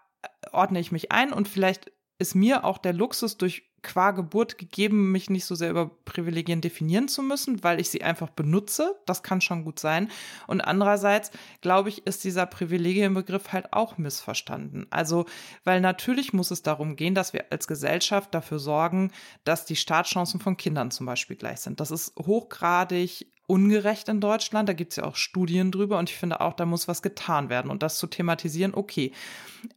[0.52, 1.34] ordne ich mich ein.
[1.34, 1.92] Und vielleicht
[2.22, 6.62] ist mir auch der Luxus durch qua Geburt gegeben, mich nicht so sehr über Privilegien
[6.62, 8.96] definieren zu müssen, weil ich sie einfach benutze.
[9.06, 10.10] Das kann schon gut sein.
[10.48, 14.86] Und andererseits, glaube ich, ist dieser Privilegienbegriff halt auch missverstanden.
[14.92, 15.26] Also,
[15.64, 19.12] weil natürlich muss es darum gehen, dass wir als Gesellschaft dafür sorgen,
[19.44, 21.80] dass die Startchancen von Kindern zum Beispiel gleich sind.
[21.80, 24.70] Das ist hochgradig ungerecht in Deutschland.
[24.70, 27.50] Da gibt es ja auch Studien drüber und ich finde auch, da muss was getan
[27.50, 27.70] werden.
[27.70, 29.12] Und das zu thematisieren, okay.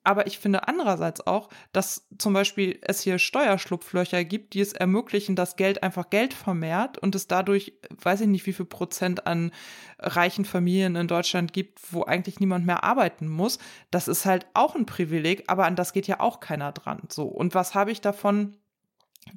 [0.05, 5.35] Aber ich finde andererseits auch, dass zum Beispiel es hier Steuerschlupflöcher gibt, die es ermöglichen,
[5.35, 9.51] dass Geld einfach Geld vermehrt und es dadurch, weiß ich nicht, wie viel Prozent an
[9.99, 13.59] reichen Familien in Deutschland gibt, wo eigentlich niemand mehr arbeiten muss.
[13.91, 17.03] Das ist halt auch ein Privileg, aber an das geht ja auch keiner dran.
[17.09, 17.25] So.
[17.25, 18.55] Und was habe ich davon?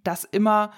[0.04, 0.72] das immer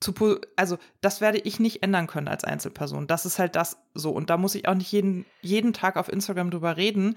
[0.00, 3.06] zu, also das werde ich nicht ändern können als Einzelperson.
[3.06, 4.10] Das ist halt das so.
[4.10, 7.16] Und da muss ich auch nicht jeden, jeden Tag auf Instagram drüber reden,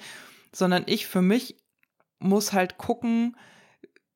[0.51, 1.57] sondern ich für mich
[2.19, 3.35] muss halt gucken,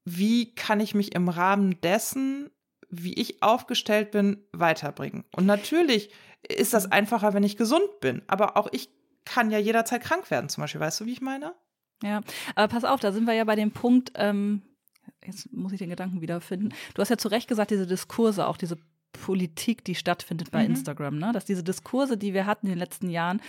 [0.04, 2.52] wie kann ich mich im Rahmen dessen,
[2.90, 5.26] wie ich aufgestellt bin, weiterbringen.
[5.36, 6.12] Und natürlich
[6.48, 8.22] ist das einfacher, wenn ich gesund bin.
[8.28, 8.90] Aber auch ich
[9.26, 10.82] kann ja jederzeit krank werden, zum Beispiel.
[10.82, 11.56] Weißt du, wie ich meine?
[12.04, 12.22] Ja,
[12.56, 14.62] aber pass auf, da sind wir ja bei dem Punkt, ähm,
[15.26, 16.70] jetzt muss ich den Gedanken wiederfinden.
[16.94, 18.78] Du hast ja zu Recht gesagt, diese Diskurse, auch diese
[19.12, 20.72] Politik, die stattfindet bei mhm.
[20.72, 21.32] Instagram, ne?
[21.34, 23.42] dass diese Diskurse, die wir hatten in den letzten Jahren,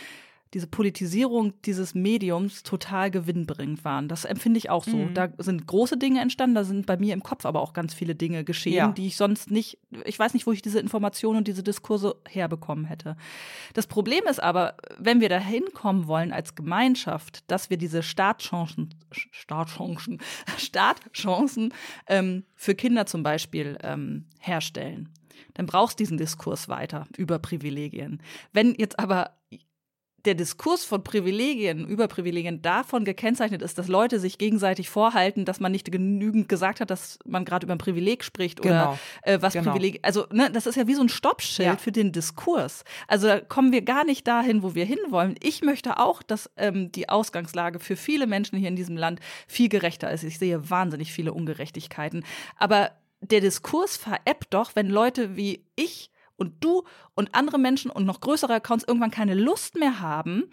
[0.55, 4.09] diese Politisierung dieses Mediums total gewinnbringend waren.
[4.09, 4.97] Das empfinde ich auch so.
[4.97, 5.14] Mhm.
[5.14, 8.14] Da sind große Dinge entstanden, da sind bei mir im Kopf aber auch ganz viele
[8.14, 8.92] Dinge geschehen, ja.
[8.92, 12.84] die ich sonst nicht, ich weiß nicht, wo ich diese Informationen und diese Diskurse herbekommen
[12.84, 13.16] hätte.
[13.74, 18.94] Das Problem ist aber, wenn wir dahin kommen wollen als Gemeinschaft, dass wir diese Startchancen,
[19.11, 20.20] Startchancen,
[20.57, 21.74] Startchancen
[22.07, 25.11] ähm, für Kinder zum Beispiel ähm, herstellen
[25.53, 28.22] dann brauchst du diesen Diskurs weiter über Privilegien.
[28.53, 29.32] Wenn jetzt aber
[30.27, 35.72] der Diskurs von Privilegien, Überprivilegien davon gekennzeichnet ist, dass Leute sich gegenseitig vorhalten, dass man
[35.72, 38.99] nicht genügend gesagt hat, dass man gerade über ein Privileg spricht oder genau.
[39.22, 39.70] äh, was genau.
[39.70, 41.77] Privileg, also ne, das ist ja wie so ein Stoppschild ja.
[41.77, 42.85] für den Diskurs.
[43.07, 45.37] Also da kommen wir gar nicht dahin, wo wir hinwollen.
[45.43, 49.68] Ich möchte auch, dass ähm, die Ausgangslage für viele Menschen hier in diesem Land viel
[49.68, 50.24] gerechter ist.
[50.24, 52.24] Ich sehe wahnsinnig viele Ungerechtigkeiten,
[52.57, 56.84] aber der Diskurs veräppt doch, wenn Leute wie ich und du
[57.14, 60.45] und andere Menschen und noch größere Accounts irgendwann keine Lust mehr haben,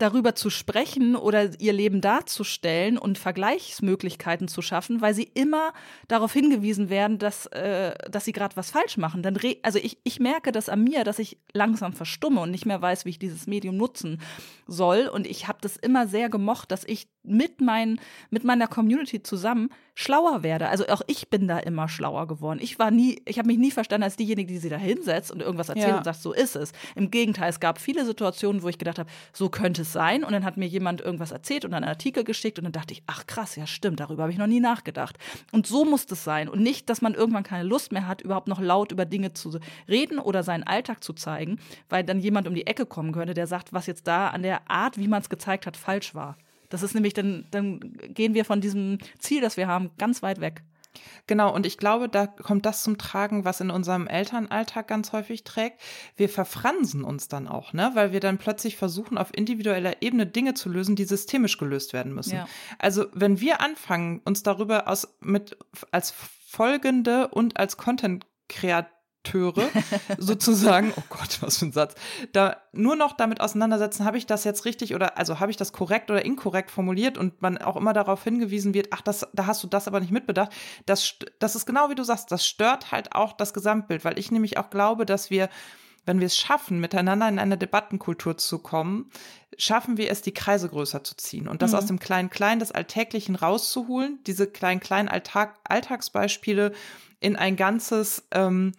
[0.00, 5.72] darüber zu sprechen oder ihr Leben darzustellen und Vergleichsmöglichkeiten zu schaffen, weil sie immer
[6.08, 9.22] darauf hingewiesen werden, dass, äh, dass sie gerade was falsch machen.
[9.22, 12.80] Dann also ich, ich merke das an mir, dass ich langsam verstumme und nicht mehr
[12.80, 14.20] weiß, wie ich dieses Medium nutzen
[14.66, 15.06] soll.
[15.06, 19.70] Und ich habe das immer sehr gemocht, dass ich mit, mein, mit meiner Community zusammen
[19.94, 20.68] schlauer werde.
[20.68, 22.58] Also auch ich bin da immer schlauer geworden.
[22.62, 25.42] Ich war nie, ich habe mich nie verstanden als diejenige, die sich da hinsetzt und
[25.42, 25.98] irgendwas erzählt ja.
[25.98, 26.72] und sagt, so ist es.
[26.94, 30.24] Im Gegenteil, es gab viele Situationen, wo ich gedacht habe, so könnte es sein.
[30.24, 33.02] Und dann hat mir jemand irgendwas erzählt und einen Artikel geschickt und dann dachte ich,
[33.06, 35.18] ach krass, ja stimmt, darüber habe ich noch nie nachgedacht.
[35.52, 36.48] Und so muss es sein.
[36.48, 39.58] Und nicht, dass man irgendwann keine Lust mehr hat, überhaupt noch laut über Dinge zu
[39.88, 43.46] reden oder seinen Alltag zu zeigen, weil dann jemand um die Ecke kommen könnte, der
[43.46, 46.36] sagt, was jetzt da an der Art, wie man es gezeigt hat, falsch war.
[46.68, 47.80] Das ist nämlich, dann, dann
[48.14, 50.62] gehen wir von diesem Ziel, das wir haben, ganz weit weg.
[51.26, 55.44] Genau, und ich glaube, da kommt das zum Tragen, was in unserem Elternalltag ganz häufig
[55.44, 55.80] trägt.
[56.16, 57.90] Wir verfransen uns dann auch, ne?
[57.94, 62.14] Weil wir dann plötzlich versuchen, auf individueller Ebene Dinge zu lösen, die systemisch gelöst werden
[62.14, 62.36] müssen.
[62.36, 62.48] Ja.
[62.78, 65.56] Also, wenn wir anfangen, uns darüber aus, mit,
[65.92, 69.68] als folgende und als Content kreativ Akteure
[70.18, 71.94] sozusagen, oh Gott, was für ein Satz,
[72.32, 75.72] da nur noch damit auseinandersetzen, habe ich das jetzt richtig oder also habe ich das
[75.72, 79.62] korrekt oder inkorrekt formuliert und man auch immer darauf hingewiesen wird, ach, das, da hast
[79.62, 80.52] du das aber nicht mitbedacht.
[80.86, 84.30] Das, das ist genau wie du sagst, das stört halt auch das Gesamtbild, weil ich
[84.30, 85.48] nämlich auch glaube, dass wir
[86.06, 89.10] wenn wir es schaffen, miteinander in eine Debattenkultur zu kommen,
[89.58, 91.78] schaffen wir es, die Kreise größer zu ziehen und das mhm.
[91.78, 96.72] aus dem Klein-Klein des Alltäglichen rauszuholen, diese Klein-Klein Alltagsbeispiele
[97.20, 98.72] in ein ganzes ähm,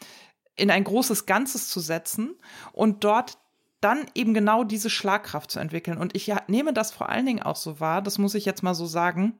[0.55, 2.35] in ein großes Ganzes zu setzen
[2.73, 3.37] und dort
[3.79, 5.97] dann eben genau diese Schlagkraft zu entwickeln.
[5.97, 8.75] Und ich nehme das vor allen Dingen auch so wahr, das muss ich jetzt mal
[8.75, 9.39] so sagen,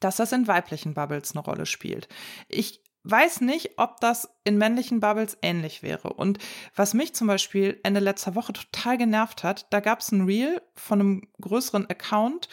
[0.00, 2.08] dass das in weiblichen Bubbles eine Rolle spielt.
[2.48, 6.12] Ich weiß nicht, ob das in männlichen Bubbles ähnlich wäre.
[6.12, 6.38] Und
[6.74, 10.60] was mich zum Beispiel Ende letzter Woche total genervt hat, da gab es ein Reel
[10.74, 12.48] von einem größeren Account,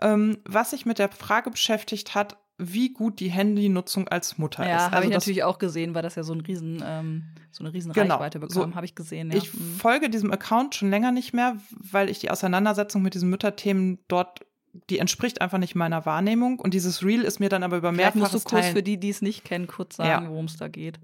[0.00, 4.76] ähm, was sich mit der Frage beschäftigt hat, wie gut die Handynutzung als Mutter ja,
[4.76, 4.80] ist.
[4.80, 7.64] Ja, habe also ich natürlich auch gesehen, weil das ja so, ein riesen, ähm, so
[7.64, 8.14] eine riesen genau.
[8.14, 9.30] Reichweite bekam, so, habe ich gesehen.
[9.30, 9.38] Ja.
[9.38, 9.76] Ich mhm.
[9.78, 14.40] folge diesem Account schon länger nicht mehr, weil ich die Auseinandersetzung mit diesen Mütterthemen dort
[14.88, 18.12] die entspricht einfach nicht meiner Wahrnehmung und dieses Reel ist mir dann aber über mehrfaches
[18.12, 20.30] Vielleicht musst du kurz für die, die es nicht kennen, kurz sagen, ja.
[20.30, 21.00] worum es da geht.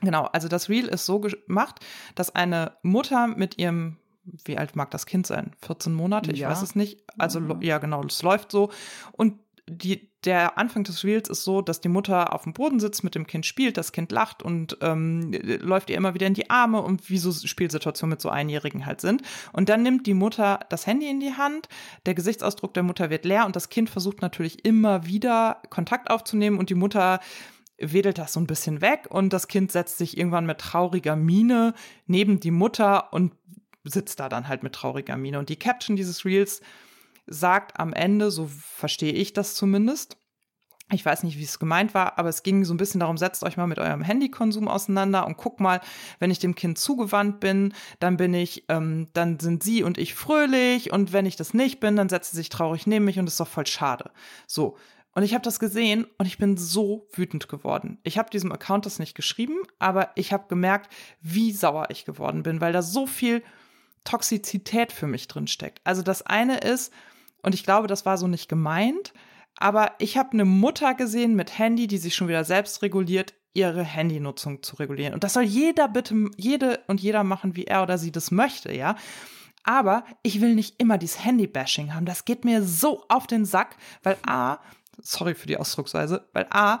[0.00, 1.80] Genau, also das Reel ist so gemacht,
[2.14, 3.96] dass eine Mutter mit ihrem
[4.44, 5.52] wie alt mag das Kind sein?
[5.62, 6.32] 14 Monate?
[6.32, 6.50] Ich ja.
[6.50, 7.02] weiß es nicht.
[7.18, 7.56] Also, ja.
[7.60, 8.70] ja, genau, es läuft so.
[9.12, 9.38] Und
[9.70, 13.14] die, der Anfang des Reels ist so, dass die Mutter auf dem Boden sitzt, mit
[13.14, 16.82] dem Kind spielt, das Kind lacht und ähm, läuft ihr immer wieder in die Arme
[16.82, 19.22] und wie so Spielsituationen mit so Einjährigen halt sind.
[19.52, 21.68] Und dann nimmt die Mutter das Handy in die Hand,
[22.06, 26.58] der Gesichtsausdruck der Mutter wird leer und das Kind versucht natürlich immer wieder Kontakt aufzunehmen
[26.58, 27.20] und die Mutter
[27.78, 31.74] wedelt das so ein bisschen weg und das Kind setzt sich irgendwann mit trauriger Miene
[32.06, 33.32] neben die Mutter und
[33.84, 35.38] sitzt da dann halt mit trauriger Miene.
[35.38, 36.60] Und die Caption dieses Reels
[37.30, 40.18] sagt am Ende, so verstehe ich das zumindest,
[40.92, 43.44] ich weiß nicht, wie es gemeint war, aber es ging so ein bisschen darum, setzt
[43.44, 45.80] euch mal mit eurem Handykonsum auseinander und guck mal,
[46.18, 50.14] wenn ich dem Kind zugewandt bin, dann bin ich, ähm, dann sind sie und ich
[50.14, 53.26] fröhlich und wenn ich das nicht bin, dann setzt sie sich traurig neben mich und
[53.26, 54.10] ist doch voll schade.
[54.46, 54.76] So.
[55.12, 57.98] Und ich habe das gesehen und ich bin so wütend geworden.
[58.04, 62.44] Ich habe diesem Account das nicht geschrieben, aber ich habe gemerkt, wie sauer ich geworden
[62.44, 63.42] bin, weil da so viel
[64.04, 65.80] Toxizität für mich drin steckt.
[65.84, 66.92] Also das eine ist,
[67.42, 69.12] und ich glaube, das war so nicht gemeint,
[69.56, 73.82] aber ich habe eine Mutter gesehen mit Handy, die sich schon wieder selbst reguliert, ihre
[73.82, 75.14] Handynutzung zu regulieren.
[75.14, 78.72] Und das soll jeder bitte, jede und jeder machen, wie er oder sie das möchte,
[78.72, 78.96] ja.
[79.64, 82.06] Aber ich will nicht immer dieses Handy-Bashing haben.
[82.06, 84.58] Das geht mir so auf den Sack, weil A,
[84.98, 86.80] sorry für die Ausdrucksweise, weil A,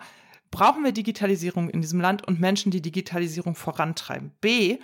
[0.50, 4.32] brauchen wir Digitalisierung in diesem Land und Menschen, die Digitalisierung vorantreiben.
[4.40, 4.78] B,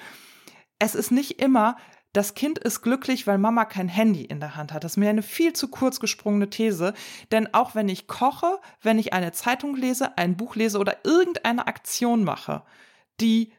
[0.79, 1.77] es ist nicht immer
[2.17, 4.85] das Kind ist glücklich, weil Mama kein Handy in der Hand hat.
[4.85, 6.95] Das ist mir eine viel zu kurz gesprungene These.
[7.31, 11.67] Denn auch wenn ich koche, wenn ich eine Zeitung lese, ein Buch lese oder irgendeine
[11.67, 12.63] Aktion mache,
[13.21, 13.53] die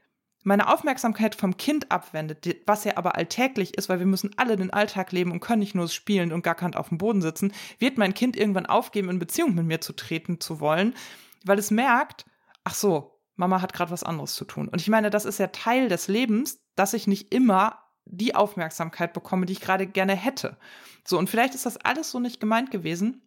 [0.43, 4.73] meine Aufmerksamkeit vom Kind abwendet, was ja aber alltäglich ist, weil wir müssen alle den
[4.73, 8.15] Alltag leben und können nicht nur spielen und gackernd auf dem Boden sitzen, wird mein
[8.15, 10.95] Kind irgendwann aufgeben, in Beziehung mit mir zu treten zu wollen,
[11.43, 12.25] weil es merkt,
[12.63, 14.67] ach so, Mama hat gerade was anderes zu tun.
[14.67, 19.13] Und ich meine, das ist ja Teil des Lebens, dass ich nicht immer die Aufmerksamkeit
[19.13, 20.57] bekomme, die ich gerade gerne hätte.
[21.05, 23.21] So, und vielleicht ist das alles so nicht gemeint gewesen,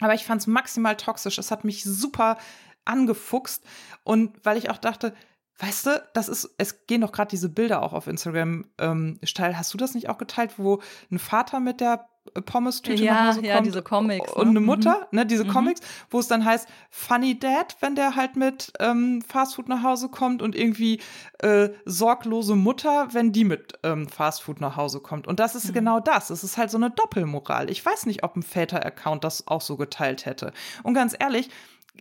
[0.00, 1.38] aber ich fand es maximal toxisch.
[1.38, 2.38] Es hat mich super
[2.84, 3.64] angefuchst
[4.04, 5.14] und weil ich auch dachte,
[5.58, 9.56] Weißt du, das ist, es gehen doch gerade diese Bilder auch auf Instagram ähm, steil.
[9.56, 12.08] Hast du das nicht auch geteilt, wo ein Vater mit der
[12.46, 13.66] Pommes-Tüte ja, nach Hause ja, kommt?
[13.66, 14.32] diese Comics.
[14.32, 14.66] Und eine ne?
[14.66, 15.16] Mutter, Mhm.
[15.18, 15.48] ne, diese Mhm.
[15.48, 20.08] Comics, wo es dann heißt, Funny Dad, wenn der halt mit ähm, Fastfood nach Hause
[20.08, 21.00] kommt und irgendwie
[21.40, 25.26] äh, sorglose Mutter, wenn die mit ähm, Fastfood nach Hause kommt.
[25.26, 25.72] Und das ist Mhm.
[25.74, 26.30] genau das.
[26.30, 27.70] Es ist halt so eine Doppelmoral.
[27.70, 30.52] Ich weiß nicht, ob ein Väter-Account das auch so geteilt hätte.
[30.84, 31.50] Und ganz ehrlich,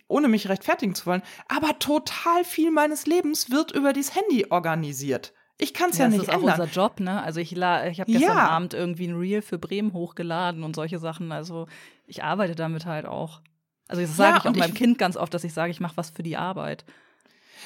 [0.07, 5.33] ohne mich rechtfertigen zu wollen, aber total viel meines Lebens wird über dieses Handy organisiert.
[5.63, 6.59] Ich kann es ja, das nicht ist auch ändern.
[6.59, 7.21] unser Job, ne?
[7.21, 8.49] Also ich, ich habe gestern Ja.
[8.49, 11.31] Abend irgendwie ein Reel für Bremen hochgeladen und solche Sachen.
[11.31, 11.67] Also
[12.07, 13.41] ich arbeite damit halt auch.
[13.87, 15.79] Also das sage Ja, ich auch meinem ich- Kind ganz oft, dass ich sage, ich
[15.79, 16.83] mache was für die Arbeit.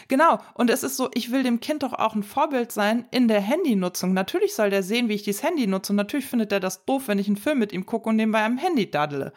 [0.10, 0.40] Genau.
[0.56, 3.40] Und es ist so, ich will dem Kind doch auch ein Vorbild sein in der
[3.40, 4.12] Handynutzung.
[4.14, 5.94] Natürlich soll der sehen, wie ich dieses Handy nutze.
[5.94, 8.44] Und natürlich findet er das doof, wenn ich einen Film mit ihm gucke und nebenbei
[8.44, 9.32] am Handy daddle.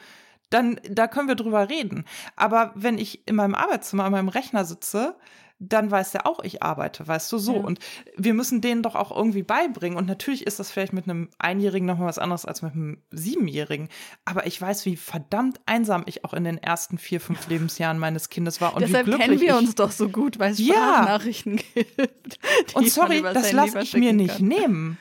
[0.50, 2.06] Dann, da können wir drüber reden.
[2.34, 5.14] Aber wenn ich in meinem Arbeitszimmer an meinem Rechner sitze,
[5.60, 7.54] dann weiß der auch, ich arbeite, weißt du so.
[7.56, 7.60] Ja.
[7.62, 7.80] Und
[8.16, 9.98] wir müssen denen doch auch irgendwie beibringen.
[9.98, 13.88] Und natürlich ist das vielleicht mit einem Einjährigen nochmal was anderes als mit einem Siebenjährigen.
[14.24, 18.28] Aber ich weiß, wie verdammt einsam ich auch in den ersten vier, fünf Lebensjahren meines
[18.28, 18.74] Kindes war.
[18.74, 20.74] Und Deshalb wie glücklich kennen wir uns doch so gut, weil es Ja.
[20.74, 22.38] Sprachnachrichten gibt.
[22.70, 24.46] die Und sorry, das lasse ich mir nicht kann.
[24.48, 24.98] nehmen.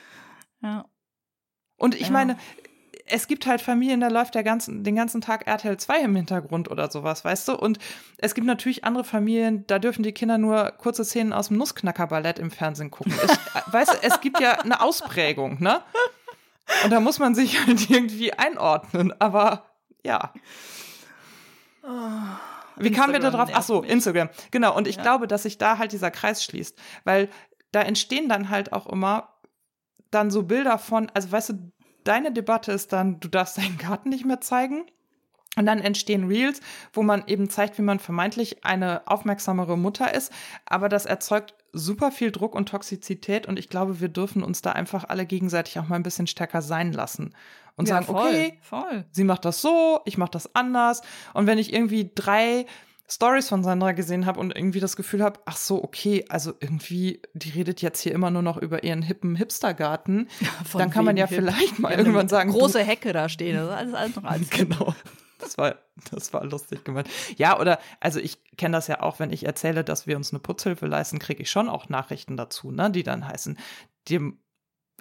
[0.60, 0.84] Ja.
[1.76, 2.10] Und ich Ja.
[2.10, 2.36] meine,
[3.10, 6.70] es gibt halt Familien, da läuft der ganzen, den ganzen Tag RTL 2 im Hintergrund
[6.70, 7.56] oder sowas, weißt du?
[7.56, 7.78] Und
[8.18, 12.38] es gibt natürlich andere Familien, da dürfen die Kinder nur kurze Szenen aus dem Nussknacker-Ballett
[12.38, 13.12] im Fernsehen gucken.
[13.24, 13.38] Es,
[13.72, 15.80] weißt du, es gibt ja eine Ausprägung, ne?
[16.84, 19.64] Und da muss man sich halt irgendwie einordnen, aber
[20.04, 20.32] ja.
[22.76, 23.50] Wie kamen wir da drauf?
[23.52, 23.82] Ach so.
[23.82, 24.28] Instagram.
[24.50, 24.76] Genau.
[24.76, 25.02] Und ich Ja.
[25.02, 27.28] glaube, dass sich da halt dieser Kreis schließt, weil
[27.72, 29.34] da entstehen dann halt auch immer
[30.10, 31.72] dann so Bilder von, also weißt du,
[32.08, 34.86] deine Debatte ist dann, du darfst deinen Garten nicht mehr zeigen.
[35.56, 36.60] Und dann entstehen Reels,
[36.92, 40.32] wo man eben zeigt, wie man vermeintlich eine aufmerksamere Mutter ist.
[40.66, 43.46] Aber das erzeugt super viel Druck und Toxizität.
[43.46, 46.62] Und ich glaube, wir dürfen uns da einfach alle gegenseitig auch mal ein bisschen stärker
[46.62, 47.34] sein lassen.
[47.74, 49.04] Und ja, sagen, voll, okay, voll.
[49.10, 51.02] sie macht das so, ich mache das anders.
[51.34, 52.66] Und wenn ich irgendwie drei
[53.10, 57.22] Stories von Sandra gesehen habe und irgendwie das Gefühl habe, ach so, okay, also irgendwie,
[57.32, 60.28] die redet jetzt hier immer nur noch über ihren hippen Hipstergarten,
[60.64, 61.38] Von dann kann man ja hip.
[61.38, 63.56] vielleicht mal Ja, irgendwann sagen, Große Hecke da stehen.
[63.56, 64.50] Das ist alles, alles noch alles.
[64.50, 64.94] genau.
[65.38, 65.76] Das war,
[66.10, 67.08] das war lustig gemeint.
[67.36, 70.40] Ja, oder, also ich kenne das ja auch, wenn ich erzähle, dass wir uns eine
[70.40, 73.56] Putzhilfe leisten, kriege ich schon auch Nachrichten dazu, ne, die dann heißen,
[74.08, 74.40] dem,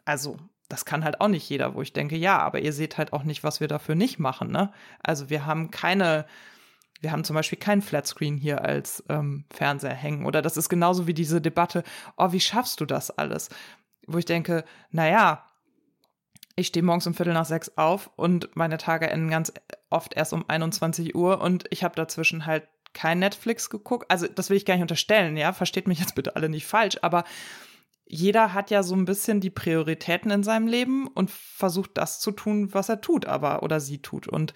[0.05, 0.37] also
[0.69, 3.23] das kann halt auch nicht jeder, wo ich denke, ja, aber ihr seht halt auch
[3.23, 4.71] nicht, was wir dafür nicht machen, ne?
[5.01, 6.25] Also wir haben keine,
[7.01, 10.25] wir haben zum Beispiel keinen Flatscreen hier als ähm, Fernseher hängen.
[10.25, 11.83] Oder das ist genauso wie diese Debatte,
[12.17, 13.49] oh, wie schaffst du das alles?
[14.07, 15.43] Wo ich denke, naja,
[16.55, 19.53] ich stehe morgens um Viertel nach sechs auf und meine Tage enden ganz
[19.89, 24.09] oft erst um 21 Uhr und ich habe dazwischen halt kein Netflix geguckt.
[24.09, 26.97] Also das will ich gar nicht unterstellen, ja, versteht mich jetzt bitte alle nicht falsch,
[27.03, 27.25] aber
[28.09, 32.31] jeder hat ja so ein bisschen die Prioritäten in seinem Leben und versucht das zu
[32.31, 34.27] tun, was er tut, aber oder sie tut.
[34.27, 34.53] Und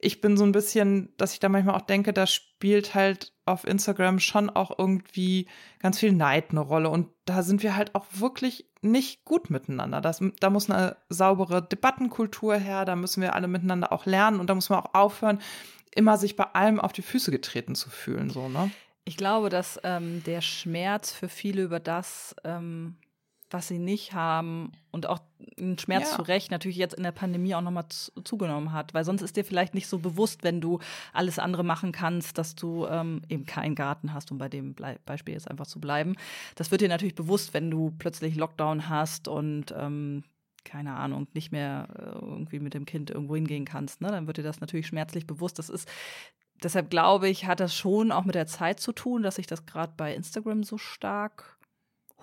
[0.00, 3.66] ich bin so ein bisschen, dass ich da manchmal auch denke, da spielt halt auf
[3.66, 5.48] Instagram schon auch irgendwie
[5.78, 6.90] ganz viel Neid eine Rolle.
[6.90, 10.00] Und da sind wir halt auch wirklich nicht gut miteinander.
[10.00, 14.48] Das, da muss eine saubere Debattenkultur her, da müssen wir alle miteinander auch lernen und
[14.48, 15.40] da muss man auch aufhören,
[15.94, 18.70] immer sich bei allem auf die Füße getreten zu fühlen, so, ne?
[19.10, 22.94] Ich glaube, dass ähm, der Schmerz für viele über das ähm,
[23.52, 25.18] was sie nicht haben und auch
[25.58, 26.16] ein Schmerz Ja.
[26.18, 28.94] zu Recht natürlich jetzt in der Pandemie auch nochmal zugenommen hat.
[28.94, 30.78] Weil sonst ist dir vielleicht nicht so bewusst, wenn du
[31.12, 34.98] alles andere machen kannst, dass du ähm, eben keinen Garten hast, um bei dem Blei
[35.04, 36.14] Beispiel jetzt einfach zu bleiben.
[36.54, 40.22] Das wird dir natürlich bewusst, wenn du plötzlich Lockdown hast und ähm,
[40.62, 44.08] keine Ahnung, nicht mehr äh, irgendwie mit dem Kind irgendwo hingehen kannst, ne?
[44.08, 45.58] dann wird dir das natürlich schmerzlich bewusst.
[45.58, 45.88] Das ist,
[46.62, 49.66] deshalb glaube ich, hat das schon auch mit der Zeit zu tun, dass sich das
[49.66, 51.58] gerade bei Instagram so stark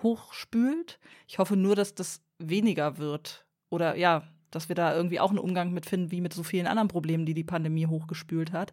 [0.02, 0.98] hochspült.
[1.26, 3.44] Ich hoffe nur, dass das weniger wird.
[3.70, 6.66] Oder ja, dass wir da irgendwie auch einen Umgang mit finden, wie mit so vielen
[6.66, 8.72] anderen Problemen, die die Pandemie hochgespült hat.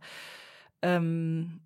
[0.82, 1.60] Ähm,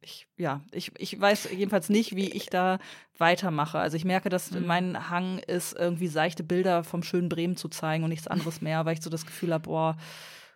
[0.00, 2.78] ich, ja, ich, ich weiß jedenfalls nicht, wie ich da
[3.16, 3.78] weitermache.
[3.78, 4.66] Also ich merke, dass Mhm.
[4.66, 8.84] mein Hang ist, irgendwie seichte Bilder vom schönen Bremen zu zeigen und nichts anderes mehr,
[8.84, 9.96] weil ich so das Gefühl habe, boah,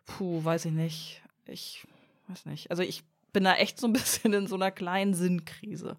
[0.06, 1.22] puh, weiß ich nicht.
[1.46, 1.86] Ich
[2.28, 2.70] weiß nicht.
[2.70, 5.96] Also ich bin da echt so ein bisschen in so einer kleinen Sinnkrise.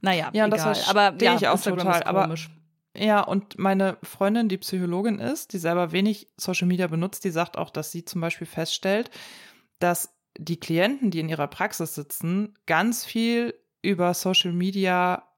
[0.00, 0.74] Naja, Ja, das egal.
[0.74, 2.50] verstehe aber ja, ich auch Instagram total, aber- komisch.
[2.98, 7.58] Ja, und meine Freundin, die Psychologin ist, die selber wenig Social Media benutzt, die sagt
[7.58, 9.10] auch, dass sie zum Beispiel feststellt,
[9.80, 15.28] dass die Klienten, die in ihrer Praxis sitzen, ganz viel über Social Media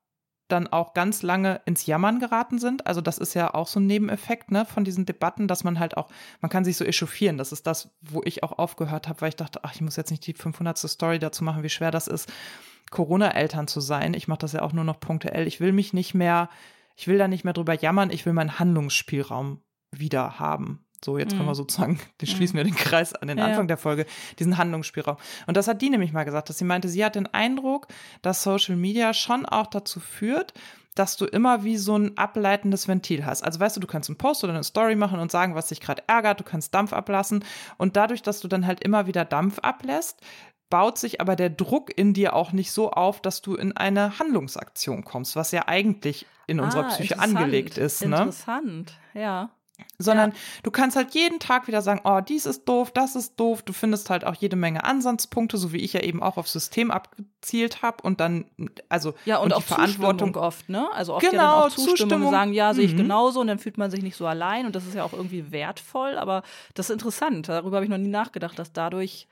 [0.48, 2.86] dann auch ganz lange ins Jammern geraten sind.
[2.86, 5.96] Also das ist ja auch so ein Nebeneffekt ne, von diesen Debatten, dass man halt
[5.96, 6.08] auch,
[6.40, 7.38] man kann sich so echauffieren.
[7.38, 10.10] Das ist das, wo ich auch aufgehört habe, weil ich dachte, ach, ich muss jetzt
[10.10, 10.78] nicht die 500.
[10.78, 12.32] Story dazu machen, wie schwer das ist,
[12.90, 14.14] Corona-Eltern zu sein.
[14.14, 15.46] Ich mache das ja auch nur noch punktuell.
[15.46, 16.48] Ich will mich nicht mehr,
[16.96, 18.10] ich will da nicht mehr drüber jammern.
[18.10, 20.84] Ich will meinen Handlungsspielraum wieder haben.
[21.04, 21.48] So, jetzt können Mhm.
[21.48, 24.06] wir sozusagen, die schließen wir den Kreis an den Ja, Anfang der Folge,
[24.38, 25.16] diesen Handlungsspielraum.
[25.46, 27.86] Und das hat die nämlich mal gesagt, dass sie meinte, sie hat den Eindruck,
[28.22, 30.54] dass Social Media schon auch dazu führt,
[30.96, 33.42] dass du immer wie so ein ableitendes Ventil hast.
[33.44, 35.80] Also weißt du, du kannst einen Post oder eine Story machen und sagen, was dich
[35.80, 37.44] gerade ärgert, du kannst Dampf ablassen.
[37.76, 40.20] Und dadurch, dass du dann halt immer wieder Dampf ablässt,
[40.70, 44.18] baut sich aber der Druck in dir auch nicht so auf, dass du in eine
[44.18, 48.00] Handlungsaktion kommst, was ja eigentlich in unserer Ah, Psyche angelegt ist.
[48.04, 48.16] Ne?
[48.16, 49.50] Interessant, ja.
[49.98, 50.32] Sondern
[50.62, 53.62] du kannst halt jeden Tag wieder sagen, oh, dies ist doof, das ist doof.
[53.62, 56.90] Du findest halt auch jede Menge Ansatzpunkte, so wie ich ja eben auch auf System
[56.92, 58.44] abgezielt habe und dann,
[58.88, 60.28] also Ja, und, die auch Verantwortung.
[60.34, 60.88] Zustimmung oft, ne?
[60.92, 62.22] Also oft ja dann Genau, auch Zustimmung, Zustimmung.
[62.26, 62.98] und sagen, ja, sehe ich Mhm.
[62.98, 65.50] genauso und dann fühlt man sich nicht so allein und das ist ja auch irgendwie
[65.50, 66.42] wertvoll, aber
[66.74, 67.48] das ist interessant.
[67.48, 69.26] Darüber habe ich noch nie nachgedacht, dass dadurch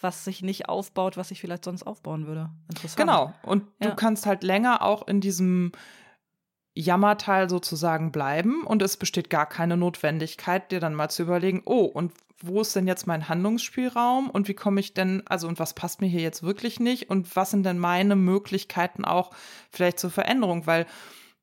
[0.00, 2.50] was sich nicht aufbaut, was sich vielleicht sonst aufbauen würde.
[2.68, 2.96] Interessant.
[2.96, 3.32] Genau.
[3.44, 3.90] Und Ja.
[3.90, 5.70] du kannst halt länger auch in diesem
[6.74, 11.84] Jammerteil sozusagen bleiben und es besteht gar keine Notwendigkeit, dir dann mal zu überlegen, oh,
[11.84, 15.74] und wo ist denn jetzt mein Handlungsspielraum und wie komme ich denn, also und was
[15.74, 19.30] passt mir hier jetzt wirklich nicht und was sind denn meine Möglichkeiten auch
[19.70, 20.86] vielleicht zur Veränderung, weil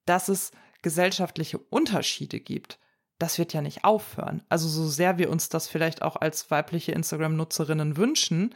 [0.06, 0.52] dass es
[0.82, 2.80] gesellschaftliche Unterschiede gibt,
[3.20, 4.44] das wird ja nicht aufhören.
[4.50, 8.56] Also so sehr wir uns das vielleicht auch als weibliche Instagram-Nutzerinnen wünschen,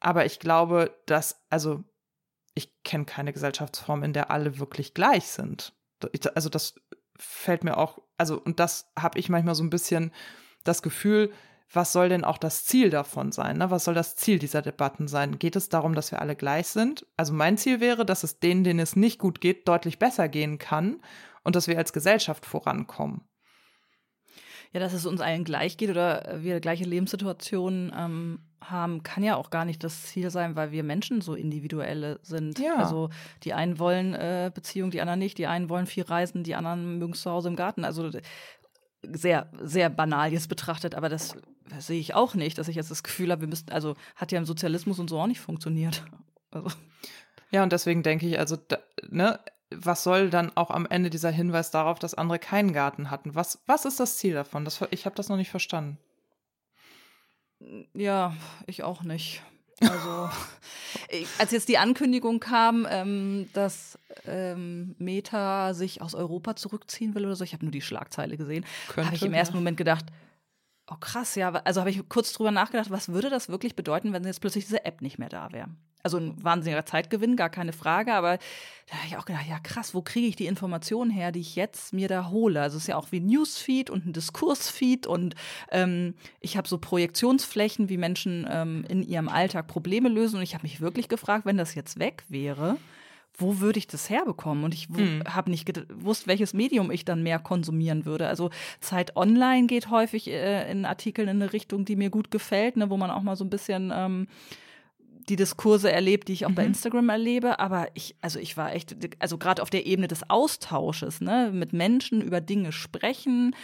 [0.00, 1.84] aber ich glaube, dass, also
[2.54, 5.72] ich kenne keine Gesellschaftsform, in der alle wirklich gleich sind.
[6.34, 6.74] Also das
[7.18, 10.12] fällt mir auch, also und das habe ich manchmal so ein bisschen
[10.64, 11.32] das Gefühl,
[11.72, 13.58] was soll denn auch das Ziel davon sein?
[13.58, 13.70] Ne?
[13.70, 15.38] Was soll das Ziel dieser Debatten sein?
[15.38, 17.06] Geht es darum, dass wir alle gleich sind?
[17.16, 20.58] Also mein Ziel wäre, dass es denen, denen es nicht gut geht, deutlich besser gehen
[20.58, 21.02] kann
[21.44, 23.22] und dass wir als Gesellschaft vorankommen.
[24.72, 29.36] Ja, dass es uns allen gleich geht oder wir gleiche Lebenssituationen ähm, haben, kann ja
[29.36, 32.58] auch gar nicht das Ziel sein, weil wir Menschen so individuelle sind.
[32.58, 32.76] Ja.
[32.76, 33.08] Also
[33.44, 35.38] die einen wollen äh, Beziehung, die anderen nicht.
[35.38, 37.84] Die einen wollen viel reisen, die anderen mögen es zu Hause im Garten.
[37.84, 38.10] Also
[39.02, 41.36] sehr, sehr banal jetzt betrachtet, aber das
[41.78, 44.38] sehe ich auch nicht, dass ich jetzt das Gefühl habe, wir müssten, also hat ja
[44.38, 46.04] im Sozialismus und so auch nicht funktioniert.
[46.50, 46.70] Also,
[47.50, 49.38] Ja, und deswegen denke ich, also, da, ne,
[49.70, 53.34] was soll dann auch am Ende dieser Hinweis darauf, dass andere keinen Garten hatten?
[53.34, 54.64] Was, was ist das Ziel davon?
[54.64, 55.98] Das, ich habe das noch nicht verstanden.
[57.92, 58.34] Ja,
[58.66, 59.42] ich auch nicht.
[59.80, 60.30] Also,
[61.38, 67.36] als jetzt die Ankündigung kam, ähm, dass ähm, Meta sich aus Europa zurückziehen will oder
[67.36, 68.64] so, ich habe nur die Schlagzeile gesehen,
[68.96, 69.56] habe ich im ersten.
[69.56, 70.06] Moment gedacht,
[70.90, 74.24] oh krass, ja, also habe ich kurz drüber nachgedacht, was würde das wirklich bedeuten, wenn
[74.24, 75.68] jetzt plötzlich diese App nicht mehr da wäre?
[76.04, 78.38] Also ein wahnsinniger Zeitgewinn, gar keine Frage, aber
[78.88, 81.56] da habe ich auch gedacht, ja krass, wo kriege ich die Informationen her, die ich
[81.56, 82.62] jetzt mir da hole?
[82.62, 85.34] Also es ist ja auch wie ein Newsfeed und ein Diskursfeed und
[85.70, 90.54] ähm, ich habe so Projektionsflächen, wie Menschen ähm, in ihrem Alltag Probleme lösen und ich
[90.54, 92.78] habe mich wirklich gefragt, wenn das jetzt weg wäre,
[93.38, 94.64] wo würde ich das herbekommen?
[94.64, 95.22] Und ich Hm.
[95.28, 98.26] habe nicht gewusst, welches Medium ich dann mehr konsumieren würde.
[98.26, 102.76] Also Zeit Online geht häufig äh, in Artikeln in eine Richtung, die mir gut gefällt,
[102.76, 104.26] ne, wo man auch mal so ein bisschen ähm,
[105.28, 106.68] die Diskurse erlebt, die ich auch bei Mhm.
[106.68, 107.58] Instagram erlebe.
[107.60, 111.72] Aber ich, also ich war echt, also gerade auf der Ebene des Austausches, ne, mit
[111.72, 113.54] Menschen über Dinge sprechen,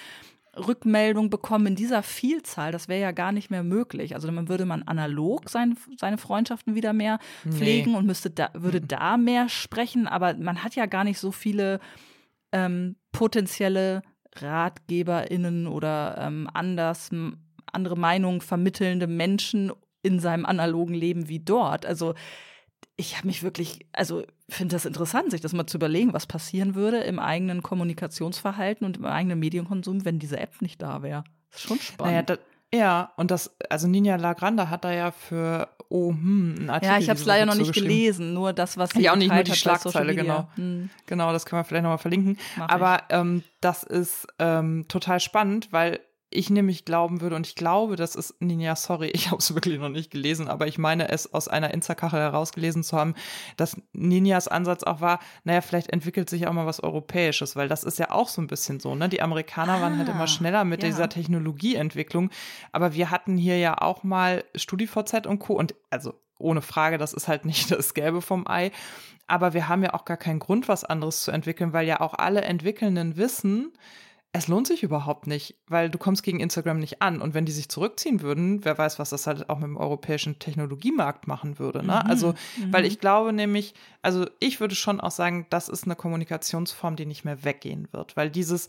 [0.57, 4.15] Rückmeldung bekommen in dieser Vielzahl, das wäre ja gar nicht mehr möglich.
[4.15, 7.53] Also dann würde man analog sein, seine Freundschaften wieder mehr Nee.
[7.53, 11.33] pflegen und müsste da, würde da mehr sprechen, aber man hat ja gar nicht so
[11.33, 11.81] viele
[12.53, 14.03] ähm, potenzielle
[14.37, 17.11] RatgeberInnen oder ähm, anders,
[17.73, 21.87] andere Meinungen vermittelnde Menschen in seinem analogen Leben wie dort.
[21.87, 22.15] Also
[22.97, 26.75] ich habe mich wirklich, also finde das interessant, sich das mal zu überlegen, was passieren
[26.75, 31.25] würde im eigenen Kommunikationsverhalten und im eigenen Medienkonsum, wenn diese App nicht da wäre.
[31.51, 32.13] Das ist schon spannend.
[32.13, 32.39] Naja, da,
[32.73, 36.93] ja, und das, also Ninja Lagranda hat da ja für, oh, hm, einen Artikel.
[36.93, 39.33] Ja, ich habe es leider noch nicht gelesen, nur das, was sie Ja, auch nicht
[39.33, 40.49] nur die Schlagzeile, genau.
[40.57, 40.91] Hm.
[41.07, 42.39] Genau, das können wir vielleicht nochmal verlinken.
[42.57, 46.01] Mach Aber ähm, das ist ähm, total spannend, weil
[46.35, 49.79] ich nämlich glauben würde, und ich glaube, das ist, Ninja, sorry, ich habe es wirklich
[49.79, 53.15] noch nicht gelesen, aber ich meine es aus einer Insta-Kachel herausgelesen zu haben,
[53.57, 57.85] dass Ninjas Ansatz auch war, naja, vielleicht entwickelt sich auch mal was Europäisches, weil das
[57.85, 59.09] ist ja auch so ein bisschen so, ne?
[59.09, 60.89] Die Amerikaner ah, waren halt immer ah, schneller mit ja.
[60.89, 62.31] dieser Technologieentwicklung,
[62.73, 65.55] aber wir hatten hier ja auch mal StudiVZ und Co.
[65.55, 68.71] und also ohne Frage, das ist halt nicht das Gelbe vom Ei.
[69.27, 72.15] Aber wir haben ja auch gar keinen Grund, was anderes zu entwickeln, weil ja auch
[72.15, 73.73] alle Entwickelnden wissen,
[74.37, 77.23] es lohnt sich überhaupt nicht, weil du kommst gegen Instagram nicht an.
[77.23, 80.41] Und wenn die sich zurückziehen würden, wer weiß, was das halt auch mit dem europäischen
[80.41, 81.87] Technologiemarkt machen würde.
[81.87, 82.03] Ne?
[82.03, 82.73] Mhm, also, mhm.
[82.73, 87.07] weil ich glaube nämlich, also ich würde schon auch sagen, das ist eine Kommunikationsform, die
[87.07, 88.67] nicht mehr weggehen wird, weil dieses,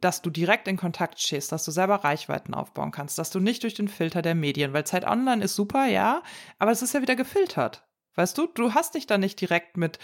[0.00, 3.64] dass du direkt in Kontakt stehst, dass du selber Reichweiten aufbauen kannst, dass du nicht
[3.64, 6.22] durch den Filter der Medien, weil Zeit Online ist super, ja,
[6.60, 7.87] aber es ist ja wieder gefiltert.
[8.18, 10.00] Weißt du, du hast dich da nicht direkt mit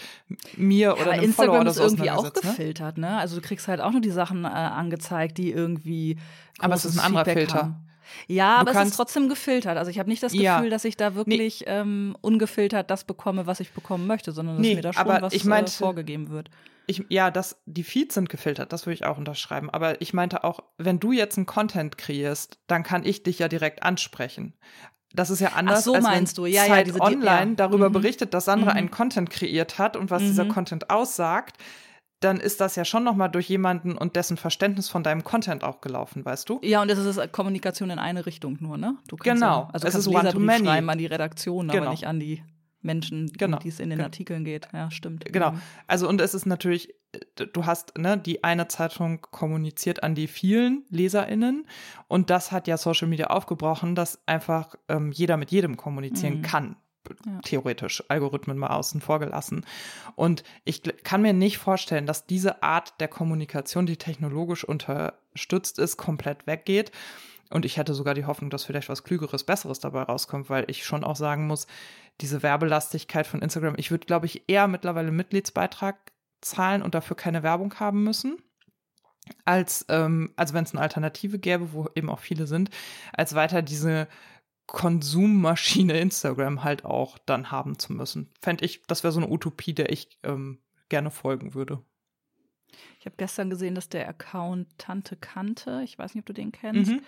[0.55, 2.31] mir oder ja, einem Instagram Follower oder so ist irgendwie auch ne?
[2.31, 3.17] gefiltert, ne?
[3.17, 6.17] Also du kriegst halt auch nur die Sachen äh, angezeigt, die irgendwie
[6.59, 7.63] Aber es ist ein anderer Feedback Filter.
[7.63, 7.85] Haben.
[8.27, 9.77] Ja, du aber es ist trotzdem gefiltert.
[9.77, 10.69] Also ich habe nicht das Gefühl, ja.
[10.69, 11.65] dass ich da wirklich nee.
[11.67, 15.33] ähm, ungefiltert das bekomme, was ich bekommen möchte, sondern dass nee, mir da schon was
[15.33, 16.49] ich meinte, äh, vorgegeben wird.
[16.87, 19.69] Ich, ja, das, die Feeds sind gefiltert, das würde ich auch unterschreiben.
[19.69, 23.47] Aber ich meinte auch, wenn du jetzt einen Content kreierst, dann kann ich dich ja
[23.47, 24.53] direkt ansprechen.
[25.15, 26.49] Das ist ja anders, Ach so, als meinst wenn du.
[26.49, 27.55] Ja, Zeit ja, Online ja.
[27.55, 27.93] darüber mhm.
[27.93, 28.77] berichtet, dass Sandra mhm.
[28.77, 30.27] einen Content kreiert hat und was mhm.
[30.27, 31.57] dieser Content aussagt,
[32.19, 35.81] dann ist das ja schon nochmal durch jemanden und dessen Verständnis von deinem Content auch
[35.81, 36.59] gelaufen, weißt du?
[36.63, 38.97] Ja, und es ist Kommunikation in eine Richtung nur, ne?
[39.07, 39.61] Du kannst genau.
[39.61, 41.83] Ja, also es kannst ist Leserbrief schreiben an die Redaktion, genau.
[41.83, 42.43] aber nicht an die
[42.85, 43.59] Menschen, genau.
[43.59, 44.07] die es in den genau.
[44.07, 44.67] Artikeln geht.
[44.73, 45.25] Ja, stimmt.
[45.25, 45.51] Genau.
[45.51, 45.61] Mhm.
[45.87, 46.93] Also und es ist natürlich,
[47.35, 51.67] du hast, ne, die eine Zeitung kommuniziert an die vielen LeserInnen
[52.07, 56.43] und das hat ja Social Media aufgebrochen, dass einfach ähm, jeder mit jedem kommunizieren mhm.
[56.43, 56.75] kann.
[57.25, 57.39] Ja.
[57.43, 59.63] Theoretisch, Algorithmen mal außen vor gelassen.
[60.15, 65.97] Und ich kann mir nicht vorstellen, dass diese Art der Kommunikation, die technologisch unterstützt ist,
[65.97, 66.91] komplett weggeht.
[67.51, 70.83] Und ich hätte sogar die Hoffnung, dass vielleicht was Klügeres, Besseres dabei rauskommt, weil ich
[70.83, 71.67] schon auch sagen muss,
[72.21, 75.97] diese Werbelastigkeit von Instagram, ich würde, glaube ich, eher mittlerweile Mitgliedsbeitrag
[76.41, 78.37] zahlen und dafür keine Werbung haben müssen.
[79.43, 82.69] Als, ähm, also wenn es eine Alternative gäbe, wo eben auch viele sind,
[83.11, 84.07] als weiter diese
[84.67, 88.31] Konsummaschine Instagram halt auch dann haben zu müssen.
[88.39, 90.59] Fände ich, das wäre so eine Utopie, der ich ähm,
[90.89, 91.81] gerne folgen würde.
[92.99, 96.51] Ich habe gestern gesehen, dass der Account Tante Kante, ich weiß nicht, ob du den
[96.51, 97.01] kennst, mhm.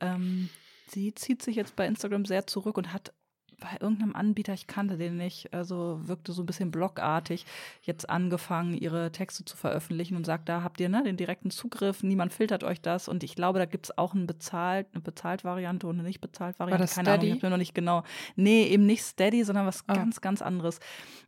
[0.00, 0.48] ähm,
[0.88, 3.12] sie zieht sich jetzt bei Instagram sehr zurück und hat
[3.60, 7.44] bei irgendeinem Anbieter, ich kannte den nicht, also wirkte so ein bisschen blogartig,
[7.82, 12.02] jetzt angefangen, ihre Texte zu veröffentlichen und sagt, da habt ihr ne, den direkten Zugriff,
[12.02, 15.44] niemand filtert euch das und ich glaube, da gibt es auch ein bezahlt, eine bezahlt
[15.44, 16.80] Variante und eine nicht bezahlt Variante.
[16.80, 17.26] War das Keine Steady?
[17.26, 18.04] Ahnung, ich habe noch nicht genau.
[18.36, 19.92] Nee, eben nicht Steady, sondern was oh.
[19.92, 20.78] ganz, ganz anderes.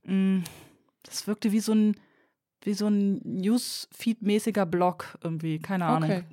[0.05, 0.41] Mm,
[1.03, 1.97] das wirkte wie so ein,
[2.63, 6.11] wie so ein Newsfeed-mäßiger Blog irgendwie, keine Ahnung.
[6.11, 6.25] Okay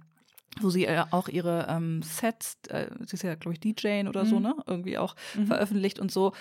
[0.62, 4.24] wo sie äh, auch ihre ähm, Sets, äh, sie ist ja, glaube ich, DJing oder
[4.24, 4.30] mhm.
[4.30, 4.56] so, ne?
[4.66, 5.48] Irgendwie auch mhm.
[5.48, 6.34] veröffentlicht und so.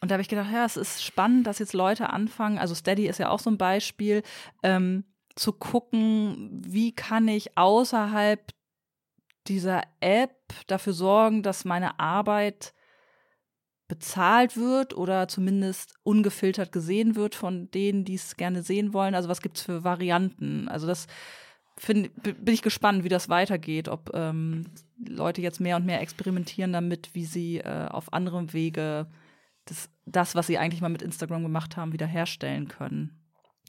[0.00, 3.06] Und da habe ich gedacht, ja, es ist spannend, dass jetzt Leute anfangen, also Steady
[3.06, 4.22] ist ja auch so ein Beispiel,
[4.62, 5.04] ähm,
[5.36, 8.52] zu gucken, wie kann ich außerhalb
[9.46, 10.36] dieser App
[10.66, 12.74] dafür sorgen, dass meine Arbeit
[13.88, 19.14] bezahlt wird oder zumindest ungefiltert gesehen wird von denen, die es gerne sehen wollen.
[19.14, 20.68] Also was gibt es für Varianten?
[20.68, 21.06] Also das
[21.76, 24.64] find, bin ich gespannt, wie das weitergeht, ob ähm,
[25.06, 29.06] Leute jetzt mehr und mehr experimentieren damit, wie sie äh, auf anderem Wege
[29.64, 33.23] das, das, was sie eigentlich mal mit Instagram gemacht haben, wieder herstellen können.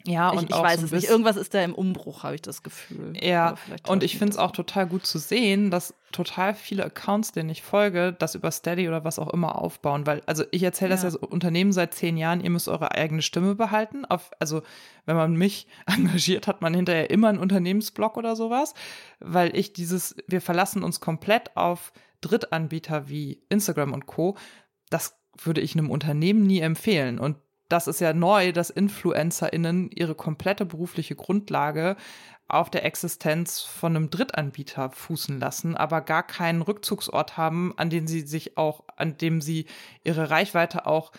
[0.07, 1.09] Ja, und ich, ich weiß so es nicht.
[1.09, 3.13] Irgendwas ist da im Umbruch, habe ich das Gefühl.
[3.19, 3.55] Ja,
[3.87, 7.63] und ich finde es auch total gut zu sehen, dass total viele Accounts, denen ich
[7.63, 10.05] folge, das über Steady oder was auch immer aufbauen.
[10.05, 13.21] Weil, also ich erzähle das ja so Unternehmen seit zehn Jahren, ihr müsst eure eigene
[13.21, 14.05] Stimme behalten.
[14.05, 14.61] Auf, also
[15.05, 18.75] wenn man mich engagiert, hat man hinterher immer einen Unternehmensblog oder sowas.
[19.19, 21.91] Weil ich dieses, wir verlassen uns komplett auf
[22.21, 24.37] Drittanbieter wie Instagram und Co.
[24.89, 27.19] Das würde ich einem Unternehmen nie empfehlen.
[27.19, 27.37] Und
[27.69, 31.95] das ist ja neu, dass InfluencerInnen ihre komplette berufliche Grundlage
[32.47, 38.07] auf der Existenz von einem Drittanbieter fußen lassen, aber gar keinen Rückzugsort haben, an dem
[38.07, 39.65] sie sich auch, an dem sie
[40.03, 41.11] ihre Reichweite auch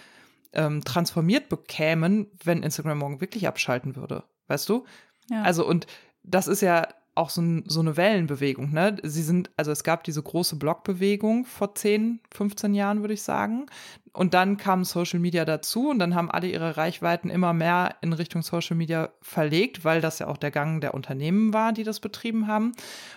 [0.52, 4.22] ähm, transformiert bekämen, wenn Instagram morgen wirklich abschalten würde.
[4.46, 4.84] Weißt du?
[5.28, 5.42] Ja.
[5.42, 5.86] Also und
[6.22, 6.86] das ist ja
[7.16, 8.72] auch so, ein, so, eine Wellenbewegung.
[8.72, 8.96] Ne?
[9.02, 13.66] Sie sind, also es gab diese große Blogbewegung vor 10, 15 Jahren, würde ich sagen.
[14.12, 18.12] Und dann kam Social Media dazu und dann haben alle ihre Reichweiten immer mehr in
[18.12, 22.00] Richtung Social Media verlegt, weil das ja auch der Gang der Unternehmen war, die das
[22.00, 22.72] betrieben haben.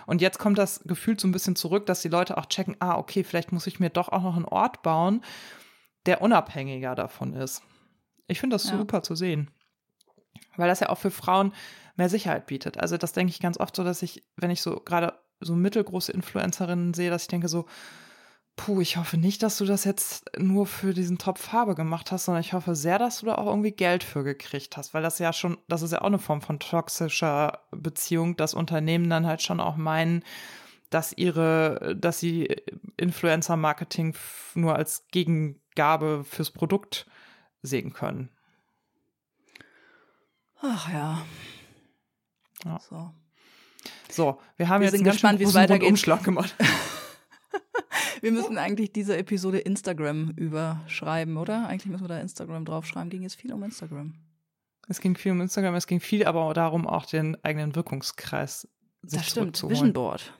[0.06, 2.96] Und jetzt kommt das Gefühl so ein bisschen zurück, dass die Leute auch checken, ah,
[2.96, 5.22] okay, vielleicht muss ich mir doch auch noch einen Ort bauen,
[6.06, 7.62] der unabhängiger davon ist.
[8.28, 8.78] Ich finde das ja.
[8.78, 9.50] super zu sehen.
[10.56, 11.52] Weil das ja auch für Frauen
[12.00, 12.80] mehr Sicherheit bietet.
[12.80, 16.12] Also das denke ich ganz oft so, dass ich, wenn ich so gerade so mittelgroße
[16.12, 17.66] Influencerinnen sehe, dass ich denke so,
[18.56, 22.24] puh, ich hoffe nicht, dass du das jetzt nur für diesen Top Farbe gemacht hast,
[22.24, 25.18] sondern ich hoffe sehr, dass du da auch irgendwie Geld für gekriegt hast, weil das
[25.18, 29.42] ja schon, das ist ja auch eine Form von toxischer Beziehung, dass Unternehmen dann halt
[29.42, 30.24] schon auch meinen,
[30.88, 32.56] dass ihre, dass sie
[32.96, 34.16] Influencer-Marketing
[34.54, 37.06] nur als Gegengabe fürs Produkt
[37.60, 38.30] sehen können.
[40.62, 41.22] Ach ja.
[42.64, 42.78] Ja.
[42.80, 43.10] So.
[44.10, 45.88] so, wir haben wir jetzt sind einen gespannt, wie es weitergeht.
[45.88, 46.54] Umschlag gemacht.
[48.20, 51.68] wir müssen eigentlich diese Episode Instagram überschreiben, oder?
[51.68, 53.10] Eigentlich müssen wir da Instagram draufschreiben.
[53.10, 54.14] Ging jetzt viel um Instagram.
[54.88, 58.66] Es ging viel um Instagram, es ging viel aber darum, auch den eigenen Wirkungskreis
[59.02, 60.32] sich Das stimmt, Vision Board.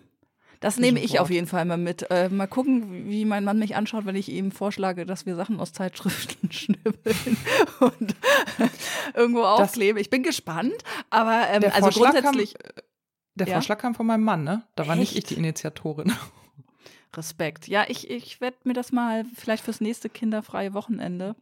[0.61, 2.11] Das nehme ich auf jeden Fall mal mit.
[2.11, 5.58] Äh, mal gucken, wie mein Mann mich anschaut, wenn ich ihm vorschlage, dass wir Sachen
[5.58, 7.36] aus Zeitschriften schnibbeln
[7.80, 8.14] und
[9.14, 10.00] irgendwo aufkleben.
[10.00, 10.76] Ich bin gespannt,
[11.08, 12.54] aber ähm, also grundsätzlich.
[12.54, 12.82] Kam,
[13.36, 13.54] der ja?
[13.54, 14.62] Vorschlag kam von meinem Mann, ne?
[14.76, 15.00] Da war Echt?
[15.00, 16.12] nicht ich die Initiatorin.
[17.16, 17.66] Respekt.
[17.66, 21.34] Ja, ich, ich werde mir das mal vielleicht fürs nächste kinderfreie Wochenende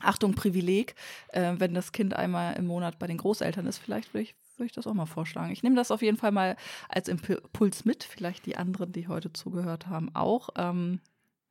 [0.00, 0.94] Achtung, Privileg,
[1.28, 4.66] äh, wenn das Kind einmal im Monat bei den Großeltern ist, vielleicht würde ich, würd
[4.66, 5.52] ich das auch mal vorschlagen.
[5.52, 6.56] Ich nehme das auf jeden Fall mal
[6.88, 10.50] als Impuls mit, vielleicht die anderen, die heute zugehört haben, auch.
[10.56, 11.00] Ähm,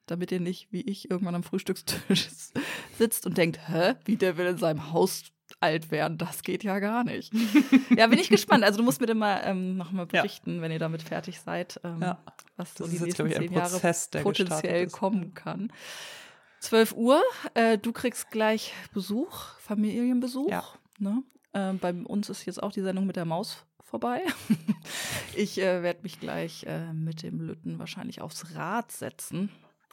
[0.05, 2.29] damit ihr nicht, wie ich, irgendwann am Frühstückstisch
[2.97, 5.23] sitzt und denkt, hä, wie der will in seinem Haus
[5.59, 7.33] alt werden, das geht ja gar nicht.
[7.97, 8.63] ja, bin ich gespannt.
[8.63, 10.61] Also du musst mir dann mal ähm, nochmal berichten, ja.
[10.61, 12.21] wenn ihr damit fertig seid, ähm, ja.
[12.57, 15.71] was so das die nächsten jetzt, zehn Prozess, Jahre potenziell kommen kann.
[16.59, 17.21] 12 Uhr,
[17.53, 20.49] äh, du kriegst gleich Besuch, Familienbesuch.
[20.49, 20.63] Ja.
[20.97, 21.23] Ne?
[21.53, 24.21] Äh, bei uns ist jetzt auch die Sendung mit der Maus vorbei.
[25.35, 29.49] ich äh, werde mich gleich äh, mit dem Lütten wahrscheinlich aufs Rad setzen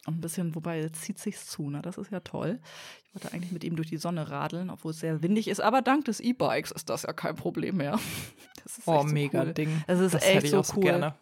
[0.06, 1.82] ein bisschen, wobei zieht sich's zu, ne?
[1.82, 2.58] Das ist ja toll.
[3.04, 5.82] Ich wollte eigentlich mit ihm durch die Sonne radeln, obwohl es sehr windig ist, aber
[5.82, 7.98] dank des E-Bikes ist das ja kein Problem mehr.
[8.86, 9.54] oh, mega cool.
[9.54, 9.84] Ding.
[9.86, 10.82] Das ist das echt so cool.
[10.82, 11.14] Gerne.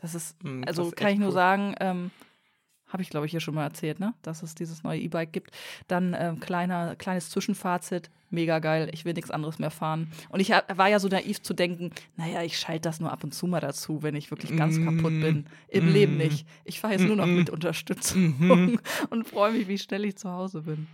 [0.00, 1.34] Das ist, hm, also das ist kann ich nur cool.
[1.34, 2.10] sagen, ähm,
[2.88, 4.14] habe ich glaube ich hier schon mal erzählt, ne?
[4.22, 5.50] Dass es dieses neue E-Bike gibt.
[5.88, 10.10] Dann ähm, kleiner, kleines Zwischenfazit, mega geil, ich will nichts anderes mehr fahren.
[10.28, 13.32] Und ich war ja so naiv zu denken, naja, ich schalte das nur ab und
[13.32, 15.46] zu mal dazu, wenn ich wirklich ganz mm, kaputt bin.
[15.68, 16.46] Im mm, Leben nicht.
[16.64, 18.78] Ich fahre jetzt mm, nur noch mit Unterstützung mm-hmm.
[19.10, 20.86] und freue mich, wie schnell ich zu Hause bin.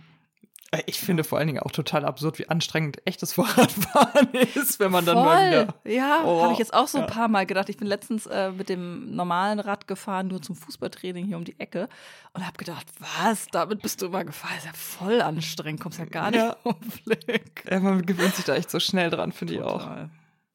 [0.87, 5.05] Ich finde vor allen Dingen auch total absurd, wie anstrengend echtes Fahrradfahren ist, wenn man
[5.05, 5.25] dann Voll.
[5.25, 5.75] mal wieder.
[5.85, 7.69] Ja, oh, habe ich jetzt auch so ein paar Mal gedacht.
[7.69, 11.59] Ich bin letztens äh, mit dem normalen Rad gefahren, nur zum Fußballtraining hier um die
[11.59, 11.89] Ecke
[12.33, 13.47] und habe gedacht, was?
[13.47, 14.57] Damit bist du immer gefahren?
[14.57, 16.55] Ist ja voll anstrengend, kommst ja gar nicht ja.
[16.63, 17.63] auf Blick.
[17.69, 19.87] Ja, man gewöhnt sich da echt so schnell dran, finde ich auch.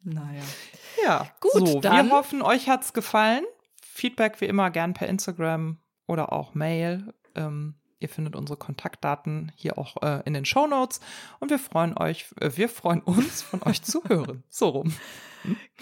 [0.03, 0.43] Naja.
[1.05, 1.53] Ja, gut.
[1.69, 2.09] So, dann.
[2.09, 3.45] wir hoffen, euch hat's gefallen.
[3.83, 7.13] Feedback wie immer gern per Instagram oder auch Mail.
[7.35, 11.01] Ähm, Ihr findet unsere Kontaktdaten hier auch äh, in den Show Notes
[11.41, 14.45] und wir freuen euch, äh, wir freuen uns, von euch zu hören.
[14.49, 14.95] So rum.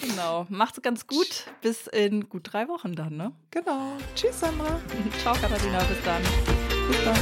[0.01, 0.47] Genau.
[0.49, 1.47] Macht's ganz gut.
[1.63, 3.33] Bis in gut drei Wochen dann, ne?
[3.51, 3.97] Genau.
[4.15, 4.81] Tschüss, Sandra.
[5.23, 5.79] Ciao, Katharina.
[5.85, 6.23] Bis dann.
[6.89, 7.17] Bis dann.